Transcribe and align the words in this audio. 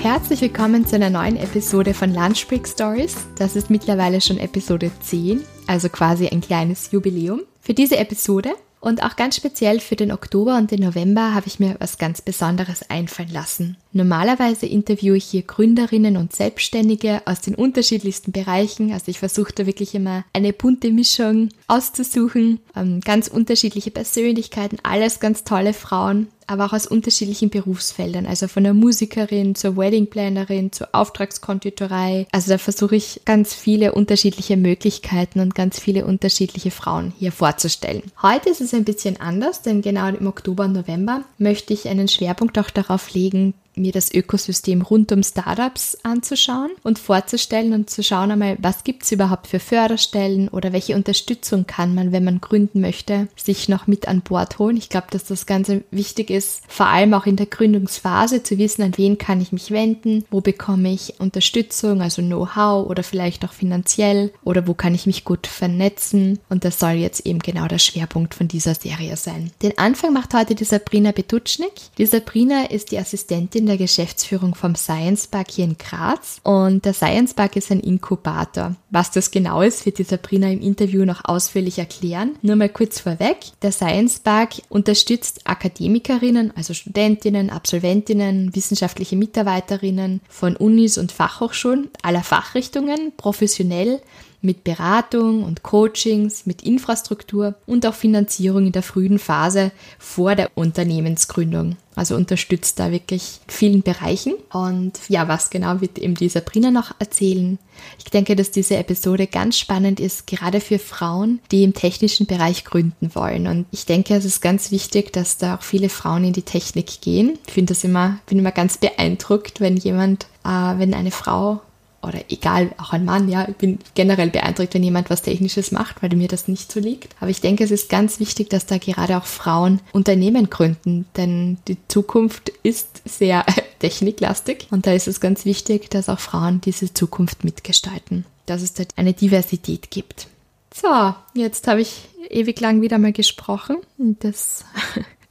Herzlich 0.00 0.40
willkommen 0.40 0.86
zu 0.86 0.94
einer 0.94 1.10
neuen 1.10 1.36
Episode 1.36 1.92
von 1.92 2.14
Lunch 2.14 2.46
Break 2.46 2.68
Stories. 2.68 3.16
Das 3.36 3.56
ist 3.56 3.68
mittlerweile 3.68 4.20
schon 4.20 4.38
Episode 4.38 4.92
10, 5.00 5.42
also 5.66 5.88
quasi 5.88 6.28
ein 6.28 6.40
kleines 6.40 6.92
Jubiläum. 6.92 7.42
Für 7.60 7.74
diese 7.74 7.96
Episode 7.96 8.50
und 8.80 9.02
auch 9.02 9.16
ganz 9.16 9.34
speziell 9.34 9.80
für 9.80 9.96
den 9.96 10.12
Oktober 10.12 10.56
und 10.56 10.70
den 10.70 10.82
November 10.82 11.34
habe 11.34 11.48
ich 11.48 11.58
mir 11.58 11.74
was 11.80 11.98
ganz 11.98 12.22
Besonderes 12.22 12.88
einfallen 12.88 13.32
lassen. 13.32 13.76
Normalerweise 13.92 14.66
interviewe 14.66 15.16
ich 15.16 15.24
hier 15.24 15.42
Gründerinnen 15.42 16.16
und 16.16 16.34
Selbstständige 16.34 17.22
aus 17.24 17.40
den 17.40 17.54
unterschiedlichsten 17.54 18.32
Bereichen. 18.32 18.92
Also 18.92 19.10
ich 19.10 19.18
versuche 19.18 19.52
da 19.52 19.66
wirklich 19.66 19.94
immer 19.94 20.24
eine 20.32 20.52
bunte 20.52 20.90
Mischung 20.90 21.48
auszusuchen. 21.66 22.60
Ähm, 22.76 23.00
ganz 23.00 23.28
unterschiedliche 23.28 23.90
Persönlichkeiten, 23.90 24.78
alles 24.82 25.20
ganz 25.20 25.44
tolle 25.44 25.72
Frauen 25.72 26.28
aber 26.48 26.66
auch 26.66 26.72
aus 26.72 26.86
unterschiedlichen 26.86 27.50
Berufsfeldern, 27.50 28.26
also 28.26 28.48
von 28.48 28.64
der 28.64 28.74
Musikerin 28.74 29.54
zur 29.54 29.76
Weddingplanerin 29.76 30.72
zur 30.72 30.88
Auftragskonditorei. 30.92 32.26
Also 32.32 32.50
da 32.50 32.58
versuche 32.58 32.96
ich 32.96 33.20
ganz 33.24 33.54
viele 33.54 33.92
unterschiedliche 33.92 34.56
Möglichkeiten 34.56 35.40
und 35.40 35.54
ganz 35.54 35.78
viele 35.78 36.06
unterschiedliche 36.06 36.70
Frauen 36.70 37.12
hier 37.18 37.32
vorzustellen. 37.32 38.02
Heute 38.22 38.48
ist 38.48 38.62
es 38.62 38.74
ein 38.74 38.84
bisschen 38.84 39.20
anders, 39.20 39.62
denn 39.62 39.82
genau 39.82 40.08
im 40.08 40.26
Oktober 40.26 40.64
und 40.64 40.72
November 40.72 41.22
möchte 41.36 41.74
ich 41.74 41.86
einen 41.86 42.08
Schwerpunkt 42.08 42.58
auch 42.58 42.70
darauf 42.70 43.12
legen, 43.12 43.54
mir 43.78 43.92
das 43.92 44.12
Ökosystem 44.12 44.82
rund 44.82 45.12
um 45.12 45.22
Startups 45.22 45.98
anzuschauen 46.02 46.70
und 46.82 46.98
vorzustellen 46.98 47.72
und 47.72 47.90
zu 47.90 48.02
schauen 48.02 48.30
einmal, 48.30 48.56
was 48.60 48.84
gibt 48.84 49.04
es 49.04 49.12
überhaupt 49.12 49.46
für 49.46 49.60
Förderstellen 49.60 50.48
oder 50.48 50.72
welche 50.72 50.94
Unterstützung 50.94 51.66
kann 51.66 51.94
man, 51.94 52.12
wenn 52.12 52.24
man 52.24 52.40
gründen 52.40 52.80
möchte, 52.80 53.28
sich 53.36 53.68
noch 53.68 53.86
mit 53.86 54.08
an 54.08 54.22
Bord 54.22 54.58
holen. 54.58 54.76
Ich 54.76 54.88
glaube, 54.88 55.08
dass 55.10 55.24
das 55.24 55.46
Ganze 55.46 55.84
wichtig 55.90 56.30
ist, 56.30 56.62
vor 56.68 56.86
allem 56.86 57.14
auch 57.14 57.26
in 57.26 57.36
der 57.36 57.46
Gründungsphase 57.46 58.42
zu 58.42 58.58
wissen, 58.58 58.82
an 58.82 58.96
wen 58.96 59.18
kann 59.18 59.40
ich 59.40 59.52
mich 59.52 59.70
wenden, 59.70 60.24
wo 60.30 60.40
bekomme 60.40 60.92
ich 60.92 61.20
Unterstützung, 61.20 62.02
also 62.02 62.22
Know-how 62.22 62.88
oder 62.88 63.02
vielleicht 63.02 63.44
auch 63.44 63.52
finanziell 63.52 64.32
oder 64.44 64.66
wo 64.66 64.74
kann 64.74 64.94
ich 64.94 65.06
mich 65.06 65.24
gut 65.24 65.46
vernetzen. 65.46 66.38
Und 66.48 66.64
das 66.64 66.78
soll 66.78 66.92
jetzt 66.92 67.26
eben 67.26 67.38
genau 67.38 67.66
der 67.68 67.78
Schwerpunkt 67.78 68.34
von 68.34 68.48
dieser 68.48 68.74
Serie 68.74 69.16
sein. 69.16 69.50
Den 69.62 69.78
Anfang 69.78 70.12
macht 70.12 70.34
heute 70.34 70.54
die 70.54 70.64
Sabrina 70.64 71.12
Betutschnik. 71.12 71.72
Die 71.98 72.06
Sabrina 72.06 72.64
ist 72.66 72.90
die 72.90 72.98
Assistentin 72.98 73.67
der 73.68 73.78
Geschäftsführung 73.78 74.54
vom 74.54 74.74
Science 74.74 75.28
Park 75.28 75.50
hier 75.50 75.64
in 75.64 75.78
Graz 75.78 76.40
und 76.42 76.84
der 76.84 76.92
Science 76.92 77.34
Park 77.34 77.56
ist 77.56 77.70
ein 77.70 77.80
Inkubator. 77.80 78.74
Was 78.90 79.10
das 79.10 79.30
genau 79.30 79.62
ist, 79.62 79.86
wird 79.86 79.98
die 79.98 80.04
Sabrina 80.04 80.50
im 80.50 80.60
Interview 80.60 81.04
noch 81.04 81.24
ausführlich 81.24 81.78
erklären. 81.78 82.36
Nur 82.42 82.56
mal 82.56 82.68
kurz 82.68 83.00
vorweg. 83.00 83.38
Der 83.62 83.72
Science 83.72 84.20
Park 84.20 84.54
unterstützt 84.68 85.42
Akademikerinnen, 85.44 86.52
also 86.56 86.74
Studentinnen, 86.74 87.50
Absolventinnen, 87.50 88.54
wissenschaftliche 88.54 89.16
Mitarbeiterinnen 89.16 90.20
von 90.28 90.56
Unis 90.56 90.98
und 90.98 91.12
Fachhochschulen 91.12 91.90
aller 92.02 92.22
Fachrichtungen 92.22 93.12
professionell 93.16 94.00
mit 94.40 94.64
Beratung 94.64 95.42
und 95.44 95.62
Coachings, 95.62 96.46
mit 96.46 96.62
Infrastruktur 96.62 97.54
und 97.66 97.86
auch 97.86 97.94
Finanzierung 97.94 98.66
in 98.66 98.72
der 98.72 98.82
frühen 98.82 99.18
Phase 99.18 99.72
vor 99.98 100.34
der 100.34 100.50
Unternehmensgründung. 100.54 101.76
Also 101.98 102.14
unterstützt 102.14 102.78
da 102.78 102.92
wirklich 102.92 103.40
in 103.46 103.52
vielen 103.52 103.82
Bereichen. 103.82 104.34
Und 104.52 104.92
ja, 105.08 105.26
was 105.26 105.50
genau 105.50 105.80
wird 105.80 105.98
eben 105.98 106.14
die 106.14 106.28
Sabrina 106.28 106.70
noch 106.70 106.92
erzählen? 106.98 107.58
Ich 107.98 108.04
denke, 108.04 108.36
dass 108.36 108.50
diese 108.50 108.76
Episode 108.76 109.26
ganz 109.26 109.58
spannend 109.58 110.00
ist, 110.00 110.26
gerade 110.26 110.60
für 110.60 110.78
Frauen, 110.78 111.40
die 111.50 111.64
im 111.64 111.74
technischen 111.74 112.26
Bereich 112.26 112.64
gründen 112.64 113.14
wollen. 113.14 113.46
Und 113.46 113.66
ich 113.70 113.86
denke, 113.86 114.14
es 114.14 114.24
ist 114.24 114.40
ganz 114.40 114.70
wichtig, 114.70 115.12
dass 115.12 115.38
da 115.38 115.56
auch 115.56 115.62
viele 115.62 115.88
Frauen 115.88 116.24
in 116.24 116.32
die 116.32 116.42
Technik 116.42 117.00
gehen. 117.00 117.38
Ich 117.46 117.52
finde 117.52 117.74
das 117.74 117.84
immer, 117.84 118.18
bin 118.26 118.38
immer 118.38 118.52
ganz 118.52 118.78
beeindruckt, 118.78 119.60
wenn 119.60 119.76
jemand, 119.76 120.26
äh, 120.44 120.78
wenn 120.78 120.94
eine 120.94 121.10
Frau 121.10 121.60
oder 122.02 122.20
egal, 122.28 122.70
auch 122.78 122.92
ein 122.92 123.04
Mann, 123.04 123.28
ja, 123.28 123.48
ich 123.48 123.56
bin 123.56 123.78
generell 123.94 124.30
beeindruckt, 124.30 124.74
wenn 124.74 124.84
jemand 124.84 125.10
was 125.10 125.22
Technisches 125.22 125.72
macht, 125.72 126.02
weil 126.02 126.10
mir 126.10 126.28
das 126.28 126.46
nicht 126.48 126.70
so 126.70 126.80
liegt. 126.80 127.14
Aber 127.20 127.30
ich 127.30 127.40
denke, 127.40 127.64
es 127.64 127.70
ist 127.70 127.88
ganz 127.88 128.20
wichtig, 128.20 128.50
dass 128.50 128.66
da 128.66 128.78
gerade 128.78 129.16
auch 129.16 129.26
Frauen 129.26 129.80
Unternehmen 129.92 130.48
gründen, 130.48 131.06
denn 131.16 131.58
die 131.66 131.76
Zukunft 131.88 132.50
ist 132.62 133.02
sehr 133.04 133.44
techniklastig 133.80 134.68
und 134.70 134.86
da 134.86 134.92
ist 134.92 135.08
es 135.08 135.20
ganz 135.20 135.44
wichtig, 135.44 135.90
dass 135.90 136.08
auch 136.08 136.20
Frauen 136.20 136.60
diese 136.60 136.92
Zukunft 136.94 137.44
mitgestalten, 137.44 138.24
dass 138.46 138.62
es 138.62 138.74
dort 138.74 138.92
eine 138.96 139.12
Diversität 139.12 139.90
gibt. 139.90 140.28
So, 140.74 141.14
jetzt 141.34 141.66
habe 141.66 141.80
ich 141.80 142.08
ewig 142.30 142.60
lang 142.60 142.80
wieder 142.80 142.98
mal 142.98 143.12
gesprochen 143.12 143.78
das 143.98 144.64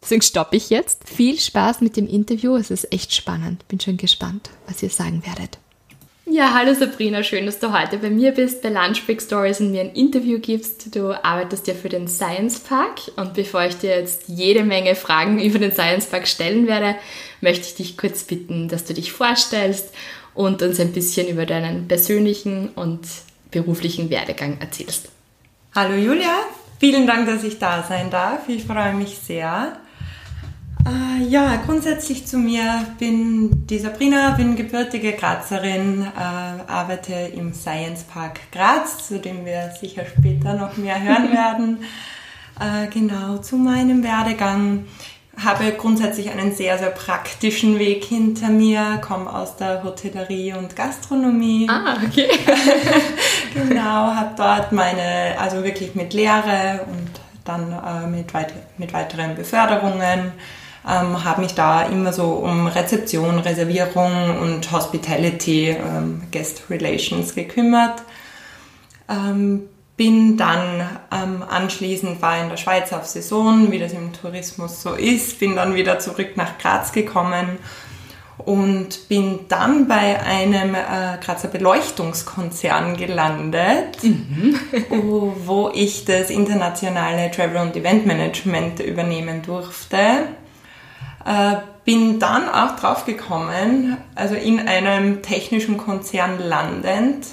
Deswegen 0.02 0.22
stoppe 0.22 0.56
ich 0.56 0.70
jetzt. 0.70 1.10
Viel 1.10 1.38
Spaß 1.38 1.82
mit 1.82 1.98
dem 1.98 2.08
Interview. 2.08 2.56
Es 2.56 2.72
ist 2.72 2.94
echt 2.94 3.14
spannend. 3.14 3.68
Bin 3.68 3.82
schon 3.82 3.98
gespannt, 3.98 4.50
was 4.66 4.82
ihr 4.82 4.90
sagen 4.90 5.26
werdet. 5.26 5.58
Ja, 6.30 6.54
hallo 6.54 6.74
Sabrina, 6.74 7.24
schön, 7.24 7.46
dass 7.46 7.60
du 7.60 7.72
heute 7.72 8.00
bei 8.00 8.10
mir 8.10 8.34
bist, 8.34 8.62
bei 8.62 8.68
Lunch 8.68 9.06
Break 9.06 9.22
Stories 9.22 9.62
und 9.62 9.72
mir 9.72 9.80
ein 9.80 9.94
Interview 9.94 10.40
gibst. 10.40 10.94
Du 10.94 11.14
arbeitest 11.14 11.68
ja 11.68 11.74
für 11.74 11.88
den 11.88 12.10
Science 12.10 12.60
Park 12.60 13.00
und 13.16 13.34
bevor 13.34 13.64
ich 13.64 13.78
dir 13.78 13.92
jetzt 13.92 14.24
jede 14.28 14.66
Menge 14.66 14.96
Fragen 14.96 15.40
über 15.44 15.58
den 15.58 15.72
Science 15.72 16.06
Park 16.06 16.28
stellen 16.28 16.68
werde, 16.68 16.96
möchte 17.40 17.66
ich 17.66 17.76
dich 17.76 17.98
kurz 17.98 18.26
bitten, 18.26 18.68
dass 18.68 18.84
du 18.84 18.94
dich 18.94 19.14
vorstellst 19.14 19.94
und 20.34 20.62
uns 20.62 20.82
ein 20.82 20.92
bisschen 20.92 21.30
über 21.30 21.46
deinen 21.46 21.88
persönlichen 21.88 22.72
und 22.76 23.08
beruflichen 23.50 24.10
Werdegang 24.10 24.58
erzählst. 24.60 25.08
Hallo 25.74 25.96
Julia, 25.96 26.40
vielen 26.78 27.08
Dank, 27.08 27.26
dass 27.26 27.46
ich 27.46 27.58
da 27.58 27.84
sein 27.88 28.10
darf. 28.10 28.50
Ich 28.50 28.66
freue 28.66 28.94
mich 28.94 29.18
sehr. 29.18 29.80
Äh, 30.88 31.24
ja, 31.24 31.58
grundsätzlich 31.66 32.26
zu 32.26 32.38
mir 32.38 32.86
bin 32.98 33.68
die 33.68 33.80
Sabrina, 33.80 34.32
bin 34.32 34.56
gebürtige 34.56 35.14
Grazerin, 35.14 36.04
äh, 36.04 36.72
arbeite 36.72 37.14
im 37.14 37.54
Science 37.54 38.04
Park 38.04 38.40
Graz, 38.52 39.08
zu 39.08 39.20
dem 39.20 39.46
wir 39.46 39.72
sicher 39.80 40.04
später 40.06 40.54
noch 40.54 40.78
mehr 40.78 41.02
hören 41.02 41.32
werden. 41.34 41.80
Äh, 42.60 42.88
genau, 42.88 43.38
zu 43.40 43.58
meinem 43.58 44.04
Werdegang 44.04 44.86
habe 45.44 45.72
grundsätzlich 45.74 46.32
einen 46.32 46.56
sehr, 46.56 46.78
sehr 46.78 46.90
praktischen 46.90 47.78
Weg 47.78 48.04
hinter 48.06 48.50
mir, 48.50 49.00
komme 49.02 49.32
aus 49.32 49.56
der 49.56 49.84
Hotellerie 49.84 50.54
und 50.54 50.76
Gastronomie. 50.76 51.68
Ah, 51.70 51.98
okay. 52.04 52.28
genau, 53.54 54.16
habe 54.16 54.32
dort 54.36 54.72
meine, 54.72 55.38
also 55.40 55.64
wirklich 55.64 55.94
mit 55.94 56.14
Lehre 56.14 56.86
und 56.90 57.12
dann 57.44 57.72
äh, 57.72 58.08
mit, 58.08 58.34
weit, 58.34 58.54
mit 58.78 58.94
weiteren 58.94 59.36
Beförderungen 59.36 60.32
ähm, 60.88 61.24
habe 61.24 61.42
mich 61.42 61.54
da 61.54 61.84
immer 61.84 62.14
so 62.14 62.26
um 62.26 62.68
Rezeption, 62.68 63.40
Reservierung 63.40 64.40
und 64.40 64.72
Hospitality, 64.72 65.70
ähm, 65.70 66.24
Guest 66.32 66.64
Relations 66.70 67.36
gekümmert. 67.36 68.02
Ähm, 69.10 69.64
bin 69.98 70.38
dann 70.38 70.88
ähm, 71.12 71.44
anschließend 71.50 72.22
war 72.22 72.40
in 72.42 72.50
der 72.50 72.58
Schweiz 72.58 72.94
auf 72.94 73.06
Saison, 73.08 73.72
wie 73.72 73.80
das 73.80 73.94
im 73.94 74.14
Tourismus 74.14 74.84
so 74.84 74.94
ist, 74.94 75.40
bin 75.40 75.56
dann 75.56 75.74
wieder 75.74 75.98
zurück 75.98 76.38
nach 76.38 76.60
Graz 76.60 76.92
gekommen 76.92 77.58
und 78.38 79.10
bin 79.10 79.40
dann 79.50 79.88
bei 79.88 80.22
einem 80.22 80.76
äh, 80.76 81.18
Grazer 81.20 81.48
Beleuchtungskonzern 81.48 82.96
gelandet, 82.96 84.04
mhm. 84.04 84.56
wo, 84.90 85.36
wo 85.46 85.72
ich 85.74 86.06
das 86.06 86.30
internationale 86.30 87.32
Travel 87.32 87.58
und 87.58 87.76
Event 87.76 88.06
Management 88.06 88.80
übernehmen 88.80 89.42
durfte. 89.42 89.98
Äh, 91.28 91.58
bin 91.84 92.20
dann 92.20 92.50
auch 92.50 92.78
drauf 92.78 93.06
gekommen, 93.06 93.98
also 94.16 94.36
in 94.36 94.68
einem 94.68 95.22
technischen 95.22 95.78
Konzern 95.78 96.40
landend, 96.40 97.28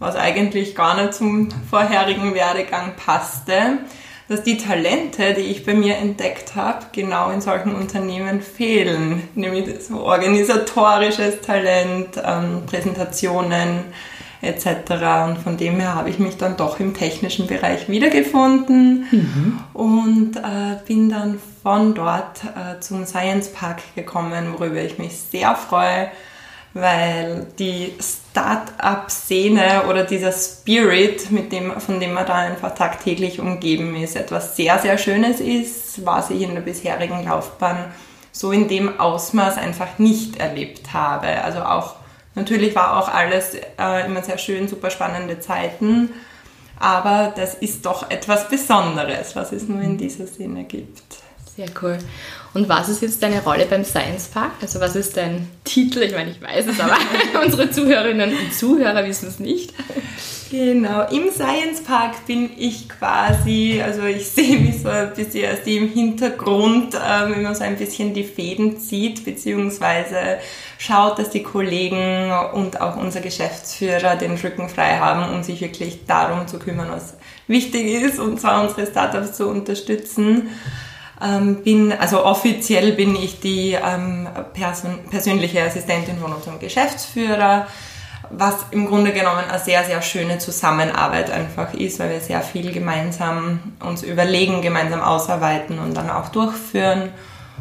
was 0.00 0.16
eigentlich 0.16 0.74
gar 0.74 1.00
nicht 1.00 1.14
zum 1.14 1.48
vorherigen 1.68 2.34
Werdegang 2.34 2.94
passte, 2.96 3.78
dass 4.28 4.42
die 4.42 4.56
Talente, 4.56 5.34
die 5.34 5.42
ich 5.42 5.64
bei 5.64 5.74
mir 5.74 5.96
entdeckt 5.96 6.56
habe, 6.56 6.86
genau 6.92 7.30
in 7.30 7.40
solchen 7.40 7.74
Unternehmen 7.74 8.40
fehlen. 8.40 9.28
Nämlich 9.34 9.84
so 9.84 10.00
organisatorisches 10.00 11.40
Talent, 11.40 12.20
ähm, 12.24 12.64
Präsentationen 12.66 13.84
etc. 14.40 15.26
Und 15.26 15.38
von 15.38 15.56
dem 15.56 15.80
her 15.80 15.94
habe 15.94 16.10
ich 16.10 16.18
mich 16.18 16.36
dann 16.36 16.56
doch 16.56 16.80
im 16.80 16.94
technischen 16.94 17.46
Bereich 17.46 17.88
wiedergefunden 17.88 19.06
mhm. 19.10 19.60
und 19.74 20.36
äh, 20.36 20.76
bin 20.86 21.08
dann 21.08 21.38
von 21.62 21.94
dort 21.94 22.44
äh, 22.44 22.80
zum 22.80 23.04
Science 23.06 23.52
Park 23.52 23.82
gekommen, 23.94 24.54
worüber 24.56 24.80
ich 24.82 24.98
mich 24.98 25.16
sehr 25.16 25.54
freue 25.54 26.08
weil 26.74 27.46
die 27.58 27.94
Start-up-Szene 28.00 29.84
oder 29.88 30.04
dieser 30.04 30.32
Spirit, 30.32 31.30
mit 31.30 31.52
dem, 31.52 31.80
von 31.80 31.98
dem 31.98 32.12
man 32.12 32.26
da 32.26 32.34
einfach 32.34 32.74
tagtäglich 32.74 33.40
umgeben 33.40 33.96
ist, 33.96 34.16
etwas 34.16 34.56
sehr, 34.56 34.78
sehr 34.78 34.98
Schönes 34.98 35.40
ist, 35.40 36.04
was 36.04 36.30
ich 36.30 36.42
in 36.42 36.54
der 36.54 36.60
bisherigen 36.60 37.24
Laufbahn 37.24 37.86
so 38.30 38.52
in 38.52 38.68
dem 38.68 39.00
Ausmaß 39.00 39.56
einfach 39.56 39.98
nicht 39.98 40.36
erlebt 40.36 40.92
habe. 40.92 41.42
Also 41.42 41.60
auch, 41.60 41.96
natürlich 42.38 42.74
war 42.74 42.98
auch 42.98 43.08
alles 43.08 43.54
äh, 43.54 44.06
immer 44.06 44.22
sehr 44.22 44.38
schön, 44.38 44.68
super 44.68 44.90
spannende 44.90 45.40
Zeiten, 45.40 46.10
aber 46.78 47.32
das 47.36 47.54
ist 47.54 47.84
doch 47.86 48.10
etwas 48.10 48.48
Besonderes, 48.48 49.36
was 49.36 49.52
es 49.52 49.68
nur 49.68 49.82
in 49.82 49.98
dieser 49.98 50.26
Szene 50.26 50.64
gibt. 50.64 51.02
Sehr 51.58 51.70
cool. 51.82 51.98
Und 52.54 52.68
was 52.68 52.88
ist 52.88 53.02
jetzt 53.02 53.20
deine 53.20 53.42
Rolle 53.42 53.66
beim 53.66 53.84
Science 53.84 54.28
Park? 54.28 54.52
Also 54.62 54.78
was 54.78 54.94
ist 54.94 55.16
dein 55.16 55.48
Titel? 55.64 56.02
Ich 56.02 56.12
meine, 56.12 56.30
ich 56.30 56.40
weiß 56.40 56.68
es, 56.68 56.78
aber 56.78 56.96
unsere 57.44 57.68
Zuhörerinnen 57.68 58.30
und 58.30 58.54
Zuhörer 58.54 59.04
wissen 59.04 59.26
es 59.26 59.40
nicht. 59.40 59.74
Genau, 60.52 61.08
im 61.08 61.32
Science 61.32 61.82
Park 61.82 62.26
bin 62.26 62.50
ich 62.56 62.88
quasi, 62.88 63.82
also 63.84 64.04
ich 64.04 64.28
sehe 64.30 64.56
mich 64.56 64.82
so 64.82 64.88
ein 64.88 65.12
bisschen 65.14 65.50
als 65.50 65.64
die 65.64 65.78
im 65.78 65.88
Hintergrund, 65.88 66.94
ähm, 66.94 67.32
wenn 67.32 67.42
man 67.42 67.56
so 67.56 67.64
ein 67.64 67.76
bisschen 67.76 68.14
die 68.14 68.22
Fäden 68.22 68.78
zieht, 68.78 69.24
beziehungsweise 69.24 70.38
schaut, 70.78 71.18
dass 71.18 71.30
die 71.30 71.42
Kollegen 71.42 72.30
und 72.52 72.80
auch 72.80 72.96
unser 72.96 73.20
Geschäftsführer 73.20 74.14
den 74.14 74.36
Rücken 74.36 74.68
frei 74.68 74.98
haben, 74.98 75.34
um 75.34 75.42
sich 75.42 75.60
wirklich 75.60 76.06
darum 76.06 76.46
zu 76.46 76.60
kümmern, 76.60 76.86
was 76.92 77.16
wichtig 77.48 78.00
ist, 78.00 78.20
und 78.20 78.40
zwar 78.40 78.62
unsere 78.62 78.86
Startups 78.86 79.32
zu 79.36 79.48
unterstützen 79.48 80.50
ähm, 81.22 81.62
bin, 81.62 81.92
also 81.92 82.24
offiziell 82.24 82.92
bin 82.92 83.16
ich 83.16 83.40
die 83.40 83.72
ähm, 83.72 84.28
Person, 84.54 85.00
persönliche 85.10 85.62
Assistentin 85.62 86.18
von 86.18 86.32
unserem 86.32 86.58
Geschäftsführer, 86.58 87.66
was 88.30 88.54
im 88.70 88.86
Grunde 88.86 89.12
genommen 89.12 89.44
eine 89.48 89.58
sehr, 89.58 89.84
sehr 89.84 90.02
schöne 90.02 90.38
Zusammenarbeit 90.38 91.30
einfach 91.30 91.74
ist, 91.74 91.98
weil 91.98 92.10
wir 92.10 92.20
sehr 92.20 92.42
viel 92.42 92.72
gemeinsam 92.72 93.60
uns 93.80 94.02
überlegen, 94.02 94.60
gemeinsam 94.62 95.00
ausarbeiten 95.00 95.78
und 95.78 95.96
dann 95.96 96.10
auch 96.10 96.28
durchführen 96.28 97.10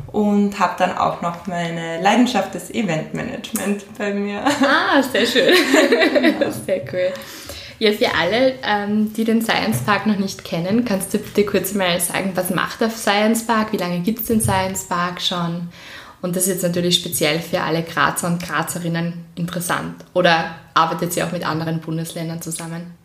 und 0.08 0.60
habe 0.60 0.76
dann 0.78 0.98
auch 0.98 1.22
noch 1.22 1.48
meine 1.48 2.02
Leidenschaft 2.02 2.54
des 2.54 2.70
Eventmanagement 2.72 3.86
bei 3.98 4.14
mir. 4.14 4.44
Ah, 4.46 5.02
sehr 5.02 5.26
schön. 5.26 5.54
sehr 6.66 6.82
cool. 6.92 7.14
Ja, 7.80 7.92
für 7.92 8.16
alle, 8.16 8.56
ähm, 8.64 9.14
die 9.14 9.24
den 9.24 9.44
Science 9.44 9.84
Park 9.84 10.08
noch 10.08 10.18
nicht 10.18 10.44
kennen, 10.44 10.84
kannst 10.84 11.14
du 11.14 11.20
bitte 11.20 11.46
kurz 11.46 11.74
mal 11.74 12.00
sagen, 12.00 12.32
was 12.34 12.50
macht 12.50 12.82
der 12.82 12.90
Science 12.90 13.46
Park? 13.46 13.72
Wie 13.72 13.78
lange 13.78 14.00
gibt 14.00 14.22
es 14.22 14.26
den 14.26 14.42
Science 14.42 14.86
Park 14.86 15.22
schon? 15.22 15.70
Und 16.22 16.36
das 16.36 16.48
ist 16.48 16.56
jetzt 16.56 16.64
natürlich 16.64 16.96
speziell 16.96 17.40
für 17.40 17.62
alle 17.62 17.84
Grazer 17.84 18.26
und 18.28 18.42
Grazerinnen 18.42 19.26
interessant. 19.36 19.94
Oder 20.16 20.56
arbeitet 20.74 21.14
sie 21.14 21.22
auch 21.22 21.32
mit 21.32 21.46
anderen 21.46 21.80
Bundesländern 21.80 22.42
zusammen? 22.42 22.96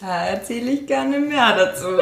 Da 0.00 0.26
erzähle 0.26 0.72
ich 0.72 0.86
gerne 0.86 1.20
mehr 1.20 1.56
dazu. 1.56 1.86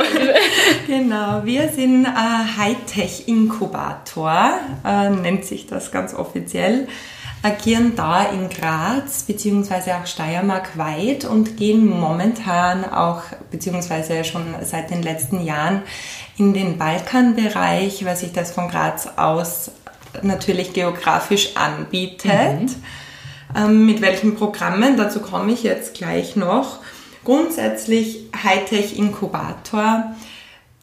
genau, 0.86 1.44
wir 1.44 1.68
sind 1.68 2.06
ein 2.06 2.56
Hightech-Inkubator, 2.56 4.58
äh, 4.84 5.10
nennt 5.10 5.44
sich 5.44 5.66
das 5.66 5.92
ganz 5.92 6.14
offiziell 6.14 6.88
agieren 7.42 7.94
da 7.96 8.24
in 8.24 8.48
Graz 8.48 9.22
bzw. 9.22 9.92
auch 9.92 10.06
Steiermark 10.06 10.76
weit 10.76 11.24
und 11.24 11.56
gehen 11.56 11.86
momentan 11.86 12.84
auch 12.84 13.22
bzw. 13.50 14.24
schon 14.24 14.54
seit 14.62 14.90
den 14.90 15.02
letzten 15.02 15.44
Jahren 15.44 15.82
in 16.36 16.54
den 16.54 16.78
Balkanbereich, 16.78 18.04
weil 18.04 18.16
sich 18.16 18.32
das 18.32 18.52
von 18.52 18.68
Graz 18.68 19.08
aus 19.16 19.70
natürlich 20.22 20.72
geografisch 20.72 21.56
anbietet. 21.56 22.62
Mhm. 22.62 22.74
Ähm, 23.54 23.86
mit 23.86 24.00
welchen 24.00 24.34
Programmen, 24.34 24.96
dazu 24.96 25.20
komme 25.20 25.52
ich 25.52 25.62
jetzt 25.62 25.94
gleich 25.94 26.36
noch. 26.36 26.80
Grundsätzlich 27.24 28.28
Hightech 28.44 28.98
Inkubator. 28.98 30.14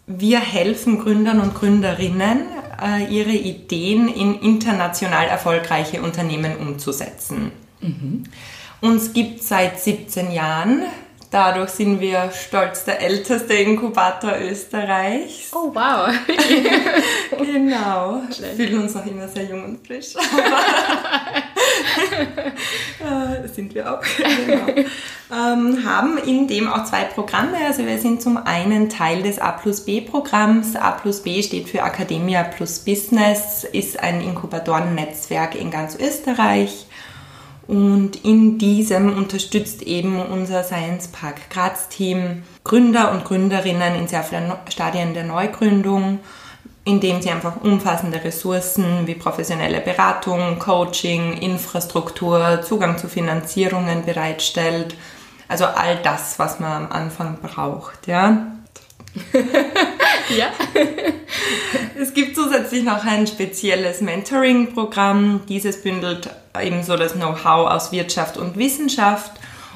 Wir 0.07 0.39
helfen 0.39 0.99
Gründern 0.99 1.39
und 1.39 1.55
Gründerinnen 1.55 2.41
äh, 2.81 3.05
ihre 3.13 3.31
Ideen 3.31 4.07
in 4.07 4.39
international 4.39 5.27
erfolgreiche 5.27 6.01
Unternehmen 6.01 6.57
umzusetzen. 6.57 7.51
Mhm. 7.81 8.23
Uns 8.81 9.13
gibt 9.13 9.39
es 9.39 9.47
seit 9.47 9.79
17 9.79 10.31
Jahren. 10.31 10.83
Dadurch 11.33 11.71
sind 11.71 11.99
wir 11.99 12.29
stolz 12.31 12.85
der 12.85 13.01
älteste 13.01 13.55
Inkubator 13.55 14.33
Österreichs. 14.39 15.51
Oh 15.51 15.73
wow. 15.73 16.13
genau. 17.39 18.21
Wir 18.39 18.67
fühlen 18.67 18.83
uns 18.83 18.93
noch 18.93 19.03
immer 19.03 19.27
sehr 19.27 19.45
jung 19.45 19.65
und 19.65 19.87
frisch. 19.87 20.13
äh, 22.99 23.47
sind 23.47 23.73
wir 23.73 23.91
auch. 23.91 24.03
Genau. 24.45 24.67
Ähm, 25.31 25.83
haben 25.83 26.19
in 26.19 26.47
dem 26.47 26.71
auch 26.71 26.83
zwei 26.83 27.05
Programme. 27.05 27.57
Also 27.65 27.87
wir 27.87 27.97
sind 27.97 28.21
zum 28.21 28.37
einen 28.37 28.89
Teil 28.89 29.23
des 29.23 29.39
A 29.39 29.53
plus 29.53 29.83
B 29.85 30.01
Programms. 30.01 30.75
A 30.75 30.91
plus 30.91 31.23
B 31.23 31.41
steht 31.41 31.67
für 31.67 31.79
Academia 31.79 32.43
plus 32.43 32.77
Business, 32.77 33.63
ist 33.63 33.99
ein 33.99 34.21
Inkubatorennetzwerk 34.21 35.55
in 35.55 35.71
ganz 35.71 35.95
Österreich. 35.95 36.85
Und 37.67 38.25
in 38.25 38.57
diesem 38.57 39.15
unterstützt 39.15 39.83
eben 39.83 40.21
unser 40.21 40.63
Science 40.63 41.07
Park 41.07 41.49
Graz 41.49 41.87
Team 41.87 42.43
Gründer 42.63 43.11
und 43.11 43.23
Gründerinnen 43.25 43.95
in 43.95 44.07
sehr 44.07 44.23
vielen 44.23 44.51
Stadien 44.69 45.13
der 45.13 45.23
Neugründung, 45.23 46.19
indem 46.85 47.21
sie 47.21 47.29
einfach 47.29 47.61
umfassende 47.61 48.23
Ressourcen 48.23 49.07
wie 49.07 49.15
professionelle 49.15 49.79
Beratung, 49.79 50.59
Coaching, 50.59 51.37
Infrastruktur, 51.37 52.61
Zugang 52.61 52.97
zu 52.97 53.07
Finanzierungen 53.07 54.05
bereitstellt. 54.05 54.95
Also 55.47 55.65
all 55.65 55.97
das, 56.03 56.39
was 56.39 56.59
man 56.59 56.85
am 56.85 56.91
Anfang 56.91 57.37
braucht, 57.41 58.07
ja. 58.07 58.47
ja. 60.29 60.47
es 61.99 62.13
gibt 62.13 62.35
zusätzlich 62.35 62.83
noch 62.83 63.05
ein 63.05 63.27
spezielles 63.27 64.01
Mentoring-Programm. 64.01 65.41
Dieses 65.47 65.81
bündelt 65.81 66.29
ebenso 66.61 66.95
das 66.97 67.13
Know-how 67.13 67.69
aus 67.69 67.91
Wirtschaft 67.91 68.37
und 68.37 68.57
Wissenschaft 68.57 69.31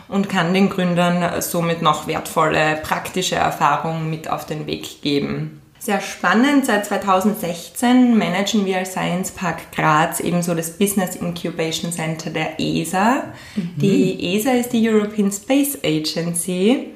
und 0.07 0.29
kann 0.29 0.53
den 0.53 0.69
Gründern 0.69 1.41
somit 1.41 1.81
noch 1.81 2.07
wertvolle 2.07 2.79
praktische 2.81 3.35
Erfahrungen 3.35 4.09
mit 4.09 4.29
auf 4.29 4.45
den 4.45 4.67
Weg 4.67 5.01
geben. 5.01 5.61
Sehr 5.79 6.01
spannend, 6.01 6.65
seit 6.65 6.85
2016 6.85 8.17
managen 8.17 8.65
wir 8.65 8.79
als 8.79 8.91
Science 8.91 9.31
Park 9.31 9.71
Graz 9.73 10.19
ebenso 10.19 10.53
das 10.53 10.71
Business 10.71 11.15
Incubation 11.15 11.91
Center 11.91 12.29
der 12.29 12.59
ESA. 12.59 13.23
Mhm. 13.55 13.73
Die 13.77 14.35
ESA 14.35 14.51
ist 14.51 14.73
die 14.73 14.89
European 14.89 15.31
Space 15.31 15.77
Agency 15.83 16.93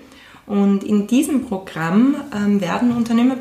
und 0.52 0.84
in 0.84 1.08
diesem 1.08 1.48
Programm 1.48 2.18
ähm, 2.36 2.60
werden 2.60 2.92
Unternehmer 2.92 3.38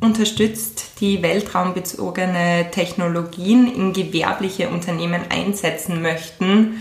unterstützt, 0.00 0.92
die 1.00 1.20
weltraumbezogene 1.20 2.70
Technologien 2.70 3.66
in 3.74 3.92
gewerbliche 3.92 4.68
Unternehmen 4.68 5.22
einsetzen 5.30 6.00
möchten. 6.00 6.80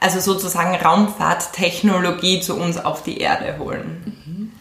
Also 0.00 0.18
sozusagen 0.18 0.74
Raumfahrttechnologie 0.74 2.40
zu 2.40 2.56
uns 2.56 2.76
auf 2.76 3.04
die 3.04 3.18
Erde 3.18 3.58
holen. 3.60 4.16
Mhm. 4.26 4.52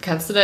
Kannst 0.00 0.30
du 0.30 0.34
da 0.34 0.40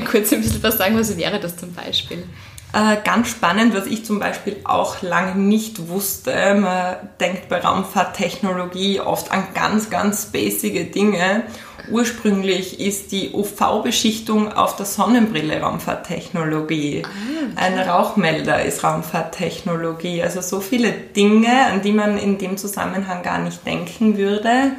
kurz 0.10 0.32
ein 0.32 0.42
bisschen 0.42 0.62
was 0.64 0.78
sagen, 0.78 0.98
was 0.98 1.16
wäre 1.16 1.38
das 1.38 1.56
zum 1.56 1.72
Beispiel? 1.74 2.24
Äh, 2.72 2.96
ganz 3.04 3.28
spannend, 3.28 3.72
was 3.72 3.86
ich 3.86 4.04
zum 4.04 4.18
Beispiel 4.18 4.56
auch 4.64 5.00
lange 5.00 5.40
nicht 5.40 5.88
wusste. 5.88 6.56
Man 6.56 6.96
denkt 7.20 7.48
bei 7.48 7.60
Raumfahrttechnologie 7.60 8.98
oft 8.98 9.30
an 9.30 9.46
ganz, 9.54 9.90
ganz 9.90 10.26
basice 10.26 10.90
Dinge 10.90 11.44
Ursprünglich 11.90 12.80
ist 12.80 13.12
die 13.12 13.30
UV-Beschichtung 13.32 14.52
auf 14.52 14.76
der 14.76 14.86
Sonnenbrille 14.86 15.60
Raumfahrttechnologie. 15.60 17.02
Ah, 17.04 17.08
okay. 17.08 17.52
Ein 17.56 17.78
Rauchmelder 17.78 18.62
ist 18.62 18.84
Raumfahrttechnologie. 18.84 20.22
Also 20.22 20.40
so 20.40 20.60
viele 20.60 20.92
Dinge, 20.92 21.66
an 21.66 21.82
die 21.82 21.92
man 21.92 22.18
in 22.18 22.38
dem 22.38 22.56
Zusammenhang 22.56 23.22
gar 23.22 23.38
nicht 23.38 23.66
denken 23.66 24.16
würde. 24.16 24.72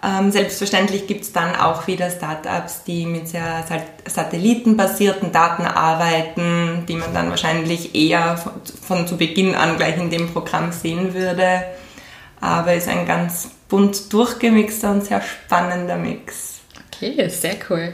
Ähm, 0.00 0.30
selbstverständlich 0.30 1.08
gibt 1.08 1.22
es 1.22 1.32
dann 1.32 1.56
auch 1.56 1.88
wieder 1.88 2.08
Startups, 2.08 2.84
die 2.84 3.04
mit 3.04 3.28
sehr 3.28 3.64
satellitenbasierten 4.06 5.32
Daten 5.32 5.64
arbeiten, 5.64 6.84
die 6.86 6.94
man 6.94 7.12
dann 7.12 7.30
wahrscheinlich 7.30 7.96
eher 7.96 8.36
von, 8.36 8.52
von 8.80 9.06
zu 9.08 9.16
Beginn 9.16 9.56
an 9.56 9.76
gleich 9.76 9.98
in 9.98 10.10
dem 10.10 10.32
Programm 10.32 10.70
sehen 10.70 11.14
würde. 11.14 11.64
Aber 12.40 12.74
ist 12.74 12.88
ein 12.88 13.06
ganz 13.06 13.50
bunt 13.68 14.12
durchgemixter 14.12 14.90
und 14.92 15.04
sehr 15.04 15.20
spannender 15.22 15.96
Mix. 15.96 16.60
Okay, 16.92 17.28
sehr 17.28 17.56
cool. 17.70 17.92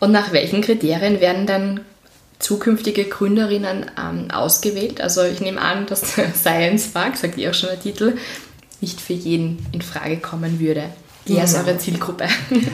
Und 0.00 0.12
nach 0.12 0.32
welchen 0.32 0.60
Kriterien 0.60 1.20
werden 1.20 1.46
dann 1.46 1.80
zukünftige 2.38 3.04
Gründerinnen 3.04 3.86
ähm, 3.98 4.30
ausgewählt? 4.30 5.00
Also 5.00 5.22
ich 5.24 5.40
nehme 5.40 5.60
an, 5.60 5.86
dass 5.86 6.02
Science 6.34 6.88
Park, 6.88 7.16
sagt 7.16 7.38
ihr 7.38 7.50
auch 7.50 7.54
schon 7.54 7.70
der 7.70 7.80
Titel, 7.80 8.16
nicht 8.80 9.00
für 9.00 9.14
jeden 9.14 9.64
in 9.72 9.80
Frage 9.80 10.18
kommen 10.18 10.60
würde. 10.60 10.90
Wer 11.24 11.44
ist 11.44 11.54
Genau. 11.54 11.66
eure 11.66 11.78
Zielgruppe? 11.78 12.28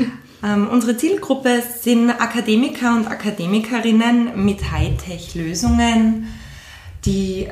Ähm, 0.45 0.69
unsere 0.69 0.97
Zielgruppe 0.97 1.63
sind 1.83 2.11
Akademiker 2.11 2.97
und 2.97 3.07
Akademikerinnen 3.07 4.45
mit 4.45 4.73
Hightech-Lösungen. 4.73 6.27
Die, 7.05 7.47
äh, 7.47 7.51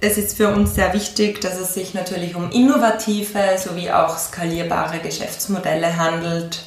es 0.00 0.18
ist 0.18 0.36
für 0.36 0.48
uns 0.48 0.74
sehr 0.74 0.92
wichtig, 0.92 1.40
dass 1.40 1.58
es 1.58 1.74
sich 1.74 1.94
natürlich 1.94 2.34
um 2.34 2.50
innovative 2.50 3.58
sowie 3.58 3.90
auch 3.90 4.18
skalierbare 4.18 4.98
Geschäftsmodelle 4.98 5.96
handelt. 5.96 6.62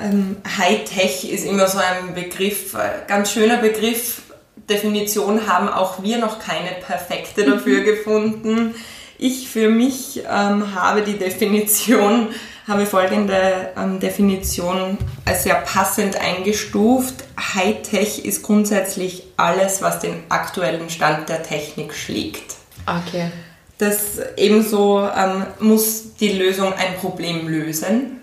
Ähm, 0.00 0.36
Hightech 0.58 1.30
ist 1.30 1.44
immer 1.44 1.66
so 1.66 1.78
ein 1.78 2.14
Begriff, 2.14 2.74
äh, 2.74 3.06
ganz 3.06 3.32
schöner 3.32 3.58
Begriff. 3.58 4.22
Definition 4.68 5.46
haben 5.46 5.68
auch 5.68 6.02
wir 6.02 6.18
noch 6.18 6.38
keine 6.38 6.70
perfekte 6.86 7.44
dafür 7.44 7.80
gefunden. 7.80 8.74
Ich 9.18 9.48
für 9.48 9.68
mich 9.68 10.22
ähm, 10.30 10.74
habe 10.74 11.02
die 11.02 11.18
Definition, 11.18 12.28
habe 12.70 12.86
folgende 12.86 13.72
ähm, 13.76 14.00
Definition 14.00 14.96
als 15.26 15.42
sehr 15.42 15.56
passend 15.56 16.16
eingestuft. 16.16 17.14
Hightech 17.54 18.24
ist 18.24 18.42
grundsätzlich 18.42 19.24
alles, 19.36 19.82
was 19.82 20.00
den 20.00 20.22
aktuellen 20.30 20.88
Stand 20.88 21.28
der 21.28 21.42
Technik 21.42 21.92
schlägt. 21.92 22.54
Okay. 22.86 23.30
Das 23.78 24.18
ebenso 24.36 25.08
ähm, 25.16 25.46
muss 25.58 26.14
die 26.14 26.32
Lösung 26.32 26.72
ein 26.72 26.96
Problem 27.00 27.48
lösen, 27.48 28.20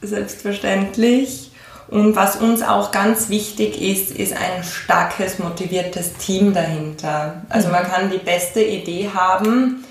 selbstverständlich. 0.00 1.50
Und 1.88 2.16
was 2.16 2.36
uns 2.36 2.62
auch 2.62 2.90
ganz 2.90 3.28
wichtig 3.28 3.82
ist, 3.82 4.10
ist 4.12 4.32
ein 4.32 4.64
starkes, 4.64 5.38
motiviertes 5.38 6.14
Team 6.14 6.54
dahinter. 6.54 7.42
Also 7.50 7.68
man 7.68 7.84
kann 7.84 8.10
die 8.10 8.18
beste 8.18 8.62
Idee 8.62 9.10
haben, 9.14 9.84